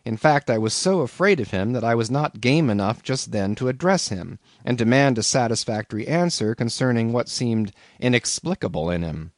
In 0.03 0.17
fact, 0.17 0.49
I 0.49 0.57
was 0.57 0.73
so 0.73 0.99
afraid 0.99 1.39
of 1.39 1.51
him 1.51 1.71
that 1.71 1.85
I 1.85 1.95
was 1.95 2.11
not 2.11 2.41
game 2.41 2.69
enough 2.69 3.01
just 3.01 3.31
then 3.31 3.55
to 3.55 3.69
address 3.69 4.09
him, 4.09 4.39
and 4.65 4.77
demand 4.77 5.17
a 5.17 5.23
satisfactory 5.23 6.05
answer 6.05 6.53
concerning 6.53 7.13
what 7.13 7.29
seemed 7.29 7.71
inexplicable 7.97 8.89
in 8.89 9.03
him. 9.03 9.31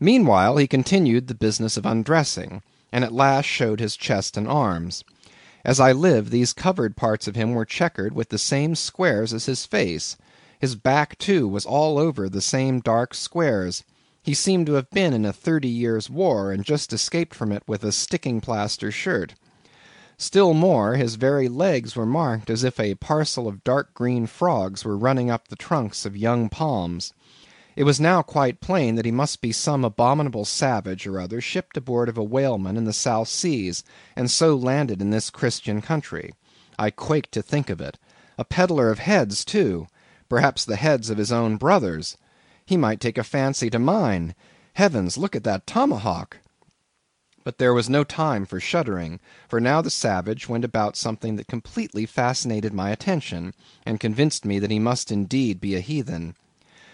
Meanwhile 0.00 0.56
he 0.56 0.66
continued 0.66 1.26
the 1.26 1.34
business 1.34 1.76
of 1.76 1.84
undressing, 1.84 2.62
and 2.90 3.04
at 3.04 3.12
last 3.12 3.44
showed 3.44 3.78
his 3.78 3.94
chest 3.94 4.38
and 4.38 4.48
arms. 4.48 5.04
As 5.62 5.78
I 5.78 5.92
live, 5.92 6.30
these 6.30 6.54
covered 6.54 6.96
parts 6.96 7.28
of 7.28 7.36
him 7.36 7.52
were 7.52 7.66
chequered 7.66 8.14
with 8.14 8.30
the 8.30 8.38
same 8.38 8.74
squares 8.74 9.34
as 9.34 9.44
his 9.44 9.66
face; 9.66 10.16
his 10.58 10.74
back, 10.74 11.18
too, 11.18 11.46
was 11.46 11.66
all 11.66 11.98
over 11.98 12.30
the 12.30 12.40
same 12.40 12.80
dark 12.80 13.12
squares; 13.12 13.84
he 14.22 14.32
seemed 14.32 14.64
to 14.68 14.72
have 14.72 14.88
been 14.88 15.12
in 15.12 15.26
a 15.26 15.34
thirty 15.34 15.68
years' 15.68 16.08
war, 16.08 16.50
and 16.50 16.64
just 16.64 16.94
escaped 16.94 17.34
from 17.34 17.52
it 17.52 17.62
with 17.66 17.84
a 17.84 17.92
sticking 17.92 18.40
plaster 18.40 18.90
shirt. 18.90 19.34
Still 20.16 20.54
more, 20.54 20.94
his 20.94 21.16
very 21.16 21.46
legs 21.50 21.94
were 21.94 22.06
marked 22.06 22.48
as 22.48 22.64
if 22.64 22.80
a 22.80 22.94
parcel 22.94 23.46
of 23.46 23.62
dark 23.62 23.92
green 23.92 24.26
frogs 24.26 24.82
were 24.82 24.96
running 24.96 25.30
up 25.30 25.48
the 25.48 25.56
trunks 25.56 26.06
of 26.06 26.16
young 26.16 26.48
palms. 26.48 27.12
It 27.76 27.84
was 27.84 28.00
now 28.00 28.20
quite 28.20 28.60
plain 28.60 28.96
that 28.96 29.04
he 29.04 29.12
must 29.12 29.40
be 29.40 29.52
some 29.52 29.84
abominable 29.84 30.44
savage 30.44 31.06
or 31.06 31.20
other 31.20 31.40
shipped 31.40 31.76
aboard 31.76 32.08
of 32.08 32.18
a 32.18 32.24
whaleman 32.24 32.76
in 32.76 32.84
the 32.84 32.92
South 32.92 33.28
Seas, 33.28 33.84
and 34.16 34.28
so 34.28 34.56
landed 34.56 35.00
in 35.00 35.10
this 35.10 35.30
Christian 35.30 35.80
country. 35.80 36.34
I 36.80 36.90
quaked 36.90 37.30
to 37.32 37.42
think 37.42 37.70
of 37.70 37.80
it. 37.80 37.96
A 38.36 38.44
peddler 38.44 38.90
of 38.90 38.98
heads 38.98 39.44
too! 39.44 39.86
Perhaps 40.28 40.64
the 40.64 40.74
heads 40.74 41.10
of 41.10 41.18
his 41.18 41.30
own 41.30 41.58
brothers. 41.58 42.16
He 42.66 42.76
might 42.76 42.98
take 42.98 43.16
a 43.16 43.22
fancy 43.22 43.70
to 43.70 43.78
mine. 43.78 44.34
Heavens, 44.74 45.16
look 45.16 45.36
at 45.36 45.44
that 45.44 45.66
tomahawk! 45.66 46.38
But 47.44 47.58
there 47.58 47.72
was 47.72 47.88
no 47.88 48.02
time 48.02 48.46
for 48.46 48.58
shuddering, 48.58 49.20
for 49.48 49.60
now 49.60 49.80
the 49.80 49.90
savage 49.90 50.48
went 50.48 50.64
about 50.64 50.96
something 50.96 51.36
that 51.36 51.46
completely 51.46 52.04
fascinated 52.04 52.74
my 52.74 52.90
attention, 52.90 53.54
and 53.86 54.00
convinced 54.00 54.44
me 54.44 54.58
that 54.58 54.72
he 54.72 54.80
must 54.80 55.12
indeed 55.12 55.60
be 55.60 55.76
a 55.76 55.80
heathen. 55.80 56.34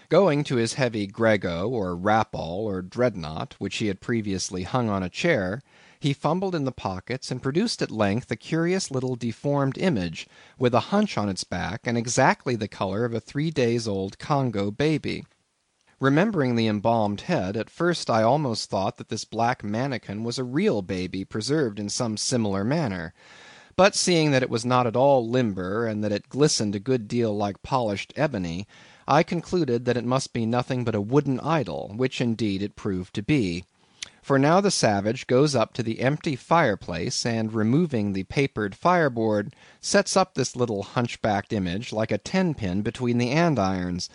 Going 0.09 0.45
to 0.45 0.55
his 0.55 0.75
heavy 0.75 1.05
grego, 1.05 1.67
or 1.67 1.93
wrapall, 1.93 2.65
or 2.65 2.81
dreadnought, 2.81 3.55
which 3.59 3.75
he 3.77 3.87
had 3.87 3.99
previously 3.99 4.63
hung 4.63 4.87
on 4.87 5.03
a 5.03 5.09
chair, 5.09 5.61
he 5.99 6.13
fumbled 6.13 6.55
in 6.55 6.63
the 6.63 6.71
pockets, 6.71 7.29
and 7.29 7.43
produced 7.43 7.81
at 7.81 7.91
length 7.91 8.31
a 8.31 8.37
curious 8.37 8.89
little 8.89 9.17
deformed 9.17 9.77
image, 9.77 10.25
with 10.57 10.73
a 10.73 10.91
hunch 10.95 11.17
on 11.17 11.27
its 11.27 11.43
back, 11.43 11.81
and 11.83 11.97
exactly 11.97 12.55
the 12.55 12.69
colour 12.69 13.03
of 13.03 13.13
a 13.13 13.19
three 13.19 13.51
days 13.51 13.85
old 13.85 14.17
Congo 14.17 14.71
baby. 14.71 15.25
Remembering 15.99 16.55
the 16.55 16.67
embalmed 16.67 17.21
head, 17.21 17.57
at 17.57 17.69
first 17.69 18.09
I 18.09 18.23
almost 18.23 18.69
thought 18.69 18.95
that 18.97 19.09
this 19.09 19.25
black 19.25 19.61
manikin 19.61 20.23
was 20.23 20.39
a 20.39 20.45
real 20.45 20.81
baby 20.81 21.25
preserved 21.25 21.79
in 21.81 21.89
some 21.89 22.15
similar 22.15 22.63
manner; 22.63 23.13
but 23.75 23.93
seeing 23.93 24.31
that 24.31 24.43
it 24.43 24.49
was 24.49 24.63
not 24.63 24.87
at 24.87 24.95
all 24.95 25.27
limber, 25.27 25.85
and 25.85 26.01
that 26.01 26.13
it 26.13 26.29
glistened 26.29 26.75
a 26.75 26.79
good 26.79 27.09
deal 27.09 27.35
like 27.35 27.61
polished 27.61 28.13
ebony. 28.15 28.65
I 29.07 29.23
concluded 29.23 29.85
that 29.85 29.95
it 29.95 30.03
must 30.03 30.33
be 30.33 30.45
nothing 30.45 30.83
but 30.83 30.95
a 30.95 30.99
wooden 30.99 31.39
idol, 31.39 31.93
which 31.95 32.19
indeed 32.19 32.61
it 32.61 32.75
proved 32.75 33.13
to 33.13 33.23
be. 33.23 33.63
For 34.21 34.37
now 34.37 34.59
the 34.59 34.71
savage 34.71 35.27
goes 35.27 35.55
up 35.55 35.73
to 35.75 35.83
the 35.83 36.01
empty 36.01 36.35
fireplace, 36.35 37.25
and 37.25 37.53
removing 37.53 38.11
the 38.11 38.25
papered 38.25 38.75
fireboard, 38.75 39.55
sets 39.79 40.17
up 40.17 40.33
this 40.35 40.57
little 40.57 40.83
hunchbacked 40.83 41.53
image 41.53 41.93
like 41.93 42.11
a 42.11 42.17
ten 42.17 42.53
pin 42.53 42.81
between 42.81 43.17
the 43.17 43.31
andirons. 43.31 44.09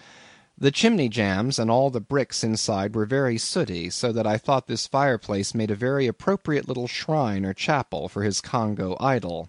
The 0.59 0.71
chimney 0.71 1.09
jambs 1.09 1.59
and 1.59 1.71
all 1.71 1.89
the 1.89 1.99
bricks 1.99 2.45
inside 2.45 2.95
were 2.95 3.07
very 3.07 3.39
sooty, 3.39 3.89
so 3.89 4.13
that 4.13 4.27
I 4.27 4.37
thought 4.37 4.67
this 4.67 4.87
fireplace 4.87 5.55
made 5.55 5.71
a 5.71 5.75
very 5.75 6.07
appropriate 6.07 6.69
little 6.69 6.87
shrine 6.87 7.47
or 7.47 7.55
chapel 7.55 8.11
for 8.11 8.23
his 8.23 8.43
Congo 8.43 8.99
idol. 9.01 9.49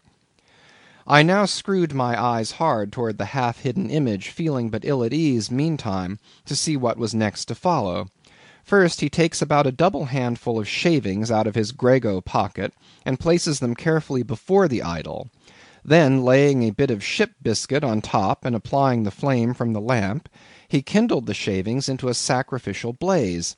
I 1.06 1.22
now 1.22 1.44
screwed 1.44 1.94
my 1.94 2.18
eyes 2.18 2.52
hard 2.52 2.94
towards 2.94 3.18
the 3.18 3.26
half 3.36 3.60
hidden 3.60 3.90
image, 3.90 4.30
feeling 4.30 4.70
but 4.70 4.86
ill 4.86 5.04
at 5.04 5.12
ease, 5.12 5.52
meantime, 5.52 6.18
to 6.46 6.56
see 6.56 6.78
what 6.78 6.98
was 6.98 7.14
next 7.14 7.44
to 7.50 7.56
follow. 7.56 8.08
First, 8.64 9.02
he 9.02 9.10
takes 9.10 9.42
about 9.42 9.68
a 9.68 9.74
double 9.74 10.06
handful 10.06 10.58
of 10.58 10.66
shavings 10.66 11.30
out 11.30 11.46
of 11.46 11.56
his 11.56 11.74
grego 11.74 12.22
pocket, 12.22 12.72
and 13.06 13.20
places 13.20 13.60
them 13.60 13.76
carefully 13.76 14.24
before 14.24 14.70
the 14.70 14.82
idol; 14.82 15.30
then 15.84 16.24
laying 16.24 16.64
a 16.64 16.70
bit 16.70 16.90
of 16.90 17.04
ship 17.04 17.32
biscuit 17.42 17.84
on 17.84 18.00
top, 18.00 18.46
and 18.46 18.56
applying 18.56 19.04
the 19.04 19.12
flame 19.12 19.54
from 19.54 19.74
the 19.74 19.82
lamp, 19.82 20.30
he 20.70 20.82
kindled 20.82 21.26
the 21.26 21.34
shavings 21.34 21.90
into 21.90 22.08
a 22.08 22.14
sacrificial 22.14 22.94
blaze. 22.94 23.58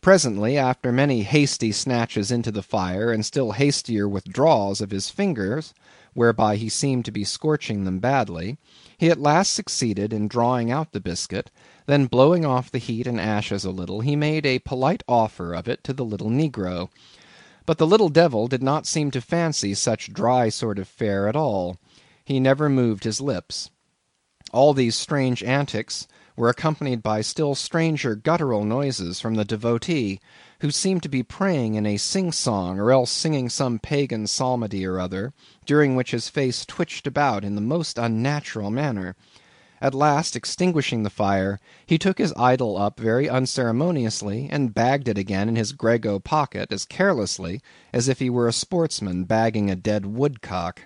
Presently, 0.00 0.58
after 0.58 0.90
many 0.90 1.22
hasty 1.22 1.70
snatches 1.70 2.32
into 2.32 2.50
the 2.50 2.64
fire, 2.64 3.12
and 3.12 3.24
still 3.24 3.52
hastier 3.52 4.08
withdrawals 4.08 4.80
of 4.80 4.90
his 4.90 5.08
fingers, 5.08 5.72
whereby 6.14 6.56
he 6.56 6.68
seemed 6.68 7.04
to 7.04 7.10
be 7.10 7.24
scorching 7.24 7.84
them 7.84 7.98
badly, 7.98 8.58
he 8.98 9.10
at 9.10 9.20
last 9.20 9.52
succeeded 9.52 10.12
in 10.12 10.28
drawing 10.28 10.70
out 10.70 10.92
the 10.92 11.00
biscuit; 11.00 11.50
then 11.86 12.06
blowing 12.06 12.44
off 12.44 12.70
the 12.70 12.78
heat 12.78 13.06
and 13.06 13.20
ashes 13.20 13.64
a 13.64 13.70
little, 13.70 14.00
he 14.00 14.16
made 14.16 14.44
a 14.44 14.58
polite 14.58 15.02
offer 15.06 15.54
of 15.54 15.68
it 15.68 15.84
to 15.84 15.92
the 15.92 16.04
little 16.04 16.30
negro. 16.30 16.88
But 17.66 17.78
the 17.78 17.86
little 17.86 18.08
devil 18.08 18.48
did 18.48 18.62
not 18.62 18.86
seem 18.86 19.10
to 19.12 19.20
fancy 19.20 19.74
such 19.74 20.12
dry 20.12 20.48
sort 20.48 20.78
of 20.78 20.88
fare 20.88 21.28
at 21.28 21.36
all. 21.36 21.78
He 22.24 22.40
never 22.40 22.68
moved 22.68 23.04
his 23.04 23.20
lips. 23.20 23.70
All 24.52 24.74
these 24.74 24.96
strange 24.96 25.42
antics 25.44 26.08
were 26.34 26.48
accompanied 26.48 27.02
by 27.02 27.20
still 27.20 27.54
stranger 27.54 28.16
guttural 28.16 28.64
noises 28.64 29.20
from 29.20 29.34
the 29.34 29.44
devotee, 29.44 30.20
who 30.60 30.70
seemed 30.70 31.02
to 31.02 31.08
be 31.08 31.22
praying 31.22 31.74
in 31.74 31.86
a 31.86 31.96
sing 31.96 32.30
song, 32.32 32.78
or 32.78 32.92
else 32.92 33.10
singing 33.10 33.48
some 33.48 33.78
pagan 33.78 34.26
psalmody 34.26 34.84
or 34.84 35.00
other, 35.00 35.32
during 35.66 35.96
which 35.96 36.10
his 36.10 36.28
face 36.28 36.64
twitched 36.66 37.06
about 37.06 37.44
in 37.44 37.54
the 37.54 37.60
most 37.60 37.98
unnatural 37.98 38.70
manner. 38.70 39.16
At 39.82 39.94
last, 39.94 40.36
extinguishing 40.36 41.02
the 41.02 41.08
fire, 41.08 41.58
he 41.86 41.96
took 41.96 42.18
his 42.18 42.34
idol 42.36 42.76
up 42.76 43.00
very 43.00 43.30
unceremoniously, 43.30 44.48
and 44.50 44.74
bagged 44.74 45.08
it 45.08 45.16
again 45.16 45.48
in 45.48 45.56
his 45.56 45.72
grego 45.72 46.18
pocket 46.18 46.70
as 46.70 46.84
carelessly 46.84 47.62
as 47.92 48.06
if 48.06 48.18
he 48.18 48.28
were 48.28 48.46
a 48.46 48.52
sportsman 48.52 49.24
bagging 49.24 49.70
a 49.70 49.76
dead 49.76 50.04
woodcock. 50.04 50.82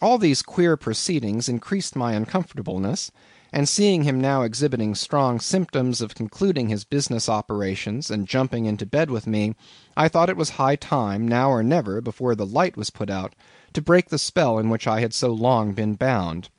All 0.00 0.18
these 0.18 0.42
queer 0.42 0.76
proceedings 0.76 1.48
increased 1.48 1.96
my 1.96 2.12
uncomfortableness 2.12 3.10
and 3.52 3.68
seeing 3.68 4.02
him 4.02 4.20
now 4.20 4.42
exhibiting 4.42 4.94
strong 4.94 5.40
symptoms 5.40 6.00
of 6.00 6.14
concluding 6.14 6.68
his 6.68 6.84
business 6.84 7.28
operations 7.28 8.10
and 8.10 8.28
jumping 8.28 8.66
into 8.66 8.84
bed 8.84 9.10
with 9.10 9.26
me, 9.26 9.54
I 9.96 10.08
thought 10.08 10.28
it 10.28 10.36
was 10.36 10.50
high 10.50 10.76
time, 10.76 11.26
now 11.26 11.50
or 11.50 11.62
never, 11.62 12.00
before 12.00 12.34
the 12.34 12.46
light 12.46 12.76
was 12.76 12.90
put 12.90 13.08
out, 13.08 13.34
to 13.72 13.80
break 13.80 14.10
the 14.10 14.18
spell 14.18 14.58
in 14.58 14.68
which 14.68 14.86
I 14.86 15.00
had 15.00 15.14
so 15.14 15.32
long 15.32 15.72
been 15.72 15.94
bound. 15.94 16.50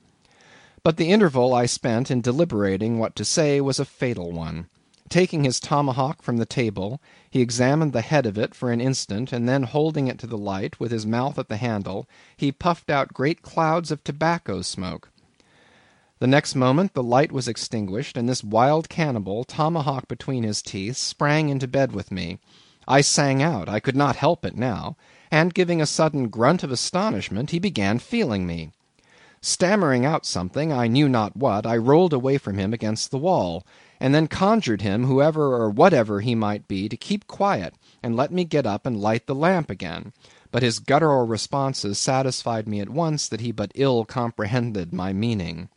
But 0.81 0.97
the 0.97 1.11
interval 1.11 1.53
I 1.53 1.65
spent 1.65 2.09
in 2.09 2.21
deliberating 2.21 2.97
what 2.97 3.15
to 3.17 3.25
say 3.25 3.61
was 3.61 3.79
a 3.79 3.85
fatal 3.85 4.31
one. 4.31 4.67
Taking 5.09 5.43
his 5.43 5.59
tomahawk 5.59 6.21
from 6.21 6.37
the 6.37 6.45
table, 6.45 7.01
he 7.29 7.41
examined 7.41 7.93
the 7.93 8.01
head 8.01 8.25
of 8.25 8.37
it 8.37 8.53
for 8.55 8.71
an 8.71 8.79
instant, 8.79 9.33
and 9.33 9.49
then 9.49 9.63
holding 9.63 10.07
it 10.07 10.19
to 10.19 10.27
the 10.27 10.37
light, 10.37 10.79
with 10.79 10.91
his 10.91 11.05
mouth 11.05 11.37
at 11.37 11.49
the 11.49 11.57
handle, 11.57 12.07
he 12.37 12.51
puffed 12.51 12.89
out 12.89 13.13
great 13.13 13.41
clouds 13.41 13.91
of 13.91 14.03
tobacco 14.03 14.61
smoke. 14.61 15.09
The 16.21 16.27
next 16.27 16.53
moment 16.53 16.95
the 16.95 17.01
light 17.01 17.31
was 17.31 17.47
extinguished, 17.47 18.17
and 18.17 18.27
this 18.27 18.43
wild 18.43 18.89
cannibal, 18.89 19.45
tomahawk 19.45 20.09
between 20.09 20.43
his 20.43 20.61
teeth, 20.61 20.97
sprang 20.97 21.47
into 21.47 21.65
bed 21.65 21.93
with 21.93 22.11
me. 22.11 22.39
I 22.85 22.99
sang 22.99 23.41
out, 23.41 23.69
I 23.69 23.79
could 23.79 23.95
not 23.95 24.17
help 24.17 24.43
it 24.43 24.57
now; 24.57 24.97
and 25.31 25.53
giving 25.53 25.79
a 25.81 25.85
sudden 25.85 26.27
grunt 26.27 26.61
of 26.61 26.73
astonishment, 26.73 27.51
he 27.51 27.57
began 27.59 27.99
feeling 27.99 28.45
me. 28.45 28.71
Stammering 29.39 30.05
out 30.05 30.25
something, 30.25 30.73
I 30.73 30.87
knew 30.87 31.07
not 31.07 31.37
what, 31.37 31.65
I 31.65 31.77
rolled 31.77 32.11
away 32.11 32.37
from 32.37 32.57
him 32.57 32.73
against 32.73 33.11
the 33.11 33.17
wall, 33.17 33.65
and 33.97 34.13
then 34.13 34.27
conjured 34.27 34.81
him, 34.81 35.05
whoever 35.05 35.55
or 35.55 35.69
whatever 35.69 36.19
he 36.19 36.35
might 36.35 36.67
be, 36.67 36.89
to 36.89 36.97
keep 36.97 37.27
quiet, 37.27 37.75
and 38.03 38.17
let 38.17 38.33
me 38.33 38.43
get 38.43 38.65
up 38.65 38.85
and 38.85 38.99
light 38.99 39.25
the 39.25 39.33
lamp 39.33 39.69
again; 39.69 40.11
but 40.51 40.63
his 40.63 40.79
guttural 40.79 41.25
responses 41.25 41.97
satisfied 41.97 42.67
me 42.67 42.81
at 42.81 42.89
once 42.89 43.29
that 43.29 43.39
he 43.39 43.53
but 43.53 43.71
ill 43.73 44.03
comprehended 44.03 44.91
my 44.91 45.13
meaning. 45.13 45.69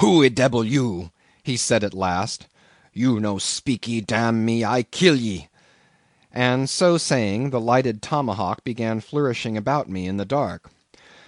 "Who 0.00 0.24
e 0.24 0.30
debbil 0.30 0.64
you?" 0.64 1.10
he 1.42 1.54
said 1.54 1.84
at 1.84 1.92
last. 1.92 2.46
"You 2.94 3.20
no 3.20 3.36
speakee, 3.36 4.00
damn 4.00 4.42
me, 4.42 4.64
I 4.64 4.84
kill 4.84 5.16
ye." 5.16 5.48
And 6.32 6.70
so 6.70 6.96
saying, 6.96 7.50
the 7.50 7.60
lighted 7.60 8.00
tomahawk 8.00 8.64
began 8.64 9.00
flourishing 9.00 9.54
about 9.54 9.90
me 9.90 10.06
in 10.06 10.16
the 10.16 10.24
dark. 10.24 10.70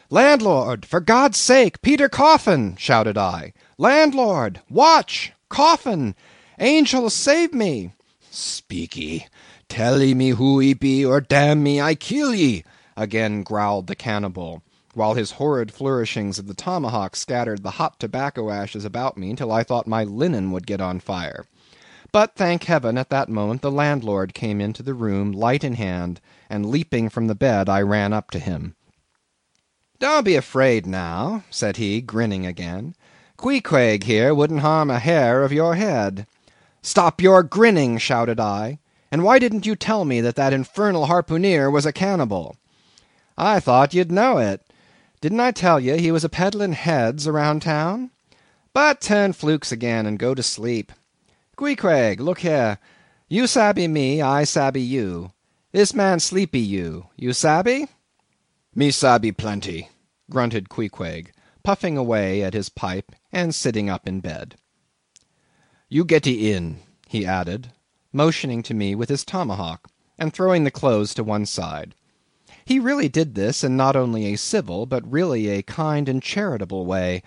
"Landlord! 0.09 0.87
For 0.87 1.01
God's 1.01 1.37
sake, 1.39 1.83
Peter 1.83 2.09
Coffin!" 2.09 2.75
shouted 2.79 3.19
I. 3.19 3.53
"Landlord! 3.77 4.63
Watch! 4.71 5.33
Coffin! 5.51 6.15
Angels 6.59 7.13
save 7.13 7.53
me!" 7.53 7.93
"Speakee! 8.31 9.27
Tell 9.69 10.03
e 10.03 10.15
me 10.15 10.31
who 10.31 10.63
e 10.63 10.73
be, 10.73 11.05
or 11.05 11.21
damn 11.21 11.63
me, 11.63 11.83
I 11.83 11.95
kill 11.95 12.35
ye," 12.35 12.65
again 12.97 13.43
growled 13.43 13.89
the 13.89 13.95
cannibal 13.95 14.63
while 14.97 15.15
his 15.15 15.33
horrid 15.33 15.73
flourishings 15.73 16.39
of 16.39 16.47
the 16.47 16.55
tomahawk 16.55 17.17
scattered 17.17 17.63
the 17.63 17.73
hot 17.73 17.99
tobacco 17.99 18.51
ashes 18.51 18.85
about 18.85 19.17
me 19.17 19.35
till 19.35 19.53
I 19.53 19.63
thought 19.63 19.87
my 19.87 20.05
linen 20.05 20.53
would 20.53 20.67
get 20.67 20.81
on 20.81 21.01
fire. 21.01 21.47
But, 22.13 22.37
thank 22.37 22.65
Heaven, 22.65 22.97
at 22.97 23.11
that 23.11 23.29
moment 23.29 23.61
the 23.61 23.73
landlord 23.73 24.35
came 24.35 24.61
into 24.61 24.83
the 24.83 24.95
room, 24.95 25.33
light 25.33 25.65
in 25.65 25.75
hand, 25.75 26.21
and 26.49 26.67
leaping 26.67 27.09
from 27.09 27.27
the 27.27 27.35
bed, 27.35 27.69
I 27.69 27.83
ran 27.83 28.13
up 28.13 28.31
to 28.31 28.39
him. 28.39 28.77
"Don't 29.99 30.25
be 30.25 30.37
afraid 30.37 30.87
now," 30.87 31.45
said 31.51 31.77
he, 31.77 32.01
grinning 32.01 32.47
again. 32.47 32.95
"Queequeg 33.37 34.05
here 34.05 34.35
wouldn't 34.35 34.61
harm 34.61 34.91
a 34.91 34.99
hair 34.99 35.43
of 35.43 35.53
your 35.53 35.77
head." 35.77 36.27
"Stop 36.83 37.21
your 37.21 37.43
grinning!" 37.43 37.99
shouted 37.99 38.39
I. 38.39 38.79
"And 39.11 39.25
why 39.25 39.39
didn't 39.39 39.67
you 39.67 39.77
tell 39.77 40.05
me 40.05 40.21
that 40.21 40.37
that 40.37 40.53
infernal 40.53 41.07
harpooneer 41.07 41.71
was 41.71 41.87
a 41.87 41.93
cannibal?" 41.93 42.57
"I 43.39 43.61
thought 43.61 43.95
you'd 43.95 44.13
know 44.13 44.39
it. 44.39 44.64
Didn't 45.25 45.41
I 45.41 45.53
tell 45.53 45.81
ye 45.81 45.99
he 45.99 46.13
was 46.13 46.23
a 46.23 46.29
peddling 46.29 46.75
heads 46.75 47.27
around 47.27 47.63
town? 47.63 48.11
But 48.75 49.01
turn 49.01 49.33
flukes 49.33 49.73
again, 49.73 50.05
and 50.05 50.19
go 50.19 50.35
to 50.35 50.43
sleep. 50.43 50.93
Queequeg, 51.57 52.21
look 52.21 52.41
here. 52.41 52.77
You 53.27 53.47
sabby 53.47 53.89
me, 53.89 54.21
I 54.21 54.45
sabby 54.45 54.83
you. 54.83 55.33
This 55.73 55.95
man 55.95 56.21
sleepy 56.21 56.61
you. 56.61 57.07
You 57.17 57.33
sabby?" 57.33 57.89
"Me 58.75 58.91
sabby 58.91 59.33
plenty," 59.33 59.89
grunted 60.29 60.69
Queequeg, 60.69 61.33
puffing 61.63 61.97
away 61.97 62.43
at 62.43 62.53
his 62.53 62.69
pipe, 62.69 63.11
and 63.33 63.55
sitting 63.55 63.89
up 63.89 64.07
in 64.07 64.21
bed. 64.21 64.57
"You 65.89 66.05
getty 66.05 66.53
in," 66.53 66.81
he 67.09 67.25
added, 67.25 67.73
motioning 68.13 68.63
to 68.65 68.75
me 68.75 68.95
with 68.95 69.09
his 69.09 69.25
tomahawk, 69.25 69.89
and 70.19 70.35
throwing 70.35 70.65
the 70.65 70.71
clothes 70.71 71.15
to 71.15 71.25
one 71.25 71.47
side. 71.47 71.95
He 72.65 72.79
really 72.79 73.09
did 73.09 73.35
this 73.35 73.63
in 73.63 73.77
not 73.77 73.95
only 73.95 74.27
a 74.27 74.37
civil, 74.37 74.87
but 74.87 75.11
really 75.11 75.49
a 75.49 75.63
kind 75.63 76.09
and 76.09 76.23
charitable 76.23 76.87
way. 76.87 77.23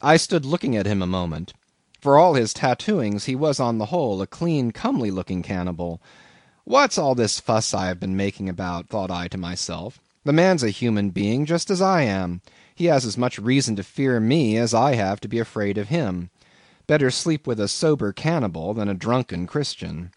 I 0.00 0.16
stood 0.16 0.44
looking 0.44 0.76
at 0.76 0.86
him 0.86 1.02
a 1.02 1.06
moment. 1.06 1.52
For 2.00 2.16
all 2.16 2.34
his 2.34 2.54
tattooings, 2.54 3.24
he 3.24 3.34
was 3.34 3.58
on 3.58 3.78
the 3.78 3.86
whole 3.86 4.22
a 4.22 4.26
clean 4.26 4.70
comely 4.70 5.10
looking 5.10 5.42
cannibal. 5.42 6.00
What's 6.62 6.96
all 6.96 7.16
this 7.16 7.40
fuss 7.40 7.74
I 7.74 7.86
have 7.86 7.98
been 7.98 8.16
making 8.16 8.48
about, 8.48 8.88
thought 8.88 9.10
I 9.10 9.26
to 9.28 9.38
myself. 9.38 9.98
The 10.24 10.32
man's 10.32 10.62
a 10.62 10.70
human 10.70 11.10
being 11.10 11.44
just 11.44 11.70
as 11.70 11.82
I 11.82 12.02
am. 12.02 12.40
He 12.74 12.84
has 12.84 13.04
as 13.04 13.18
much 13.18 13.38
reason 13.38 13.74
to 13.76 13.82
fear 13.82 14.20
me 14.20 14.56
as 14.56 14.74
I 14.74 14.94
have 14.94 15.18
to 15.20 15.28
be 15.28 15.40
afraid 15.40 15.76
of 15.78 15.88
him. 15.88 16.30
Better 16.86 17.10
sleep 17.10 17.46
with 17.46 17.58
a 17.58 17.66
sober 17.66 18.12
cannibal 18.12 18.74
than 18.74 18.88
a 18.88 18.94
drunken 18.94 19.46
Christian. 19.48 20.12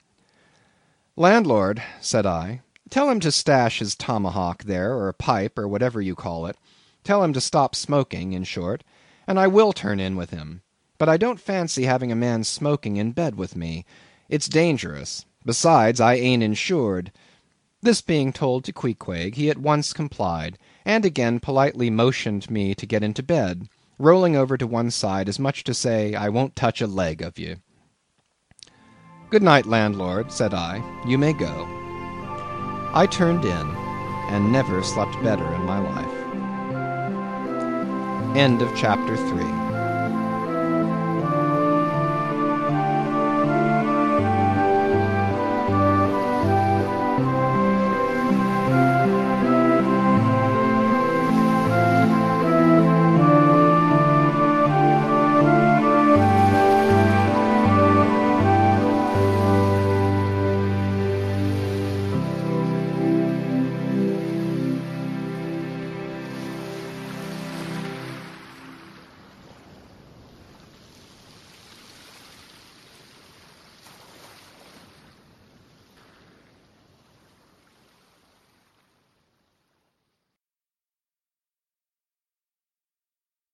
"Landlord," 1.16 1.82
said 2.00 2.28
I, 2.28 2.62
Tell 2.92 3.10
him 3.10 3.22
to 3.22 3.32
stash 3.32 3.80
his 3.80 3.96
tomahawk 3.96 4.66
there, 4.66 4.94
or 4.94 5.08
a 5.08 5.14
pipe, 5.14 5.58
or 5.58 5.66
whatever 5.66 6.02
you 6.02 6.14
call 6.14 6.46
it; 6.46 6.58
tell 7.06 7.24
him 7.24 7.32
to 7.32 7.40
stop 7.40 7.74
smoking, 7.74 8.34
in 8.34 8.44
short, 8.44 8.84
and 9.26 9.40
I 9.40 9.48
will 9.48 9.72
turn 9.72 10.02
in 10.02 10.18
with 10.18 10.32
him. 10.32 10.62
But 10.98 11.08
I 11.08 11.16
don't 11.16 11.40
fancy 11.40 11.86
having 11.86 12.12
a 12.12 12.18
man 12.18 12.44
smoking 12.44 12.98
in 12.98 13.14
bed 13.14 13.36
with 13.36 13.56
me. 13.56 13.86
It's 14.28 14.50
dangerous. 14.50 15.26
Besides, 15.46 16.02
I 16.02 16.16
ain't 16.16 16.44
insured." 16.44 17.14
This 17.82 18.02
being 18.02 18.34
told 18.34 18.66
to 18.66 18.74
Queequeg, 18.74 19.36
he 19.36 19.50
at 19.50 19.58
once 19.58 19.94
complied, 19.94 20.60
and 20.84 21.06
again 21.06 21.40
politely 21.40 21.90
motioned 21.90 22.52
me 22.52 22.76
to 22.76 22.86
get 22.86 23.04
into 23.04 23.24
bed, 23.24 23.70
rolling 24.00 24.36
over 24.36 24.58
to 24.58 24.68
one 24.68 24.92
side 24.92 25.30
as 25.30 25.40
much 25.40 25.60
as 25.60 25.64
to 25.64 25.74
say, 25.74 26.14
I 26.14 26.28
won't 26.28 26.58
touch 26.58 26.82
a 26.82 26.88
leg 26.88 27.22
of 27.22 27.40
ye. 27.40 27.56
"Good 29.30 29.44
night, 29.44 29.66
landlord," 29.66 30.30
said 30.30 30.54
I. 30.54 30.84
"You 31.08 31.18
may 31.18 31.32
go." 31.32 31.81
I 32.94 33.08
turned 33.08 33.46
in, 33.46 33.76
and 34.30 34.52
never 34.52 34.84
slept 34.84 35.14
better 35.24 35.46
in 35.54 35.64
my 35.66 35.80
life. 35.80 36.18
End 38.36 38.62
of 38.62 38.76
chapter 38.76 39.16
3 39.16 39.71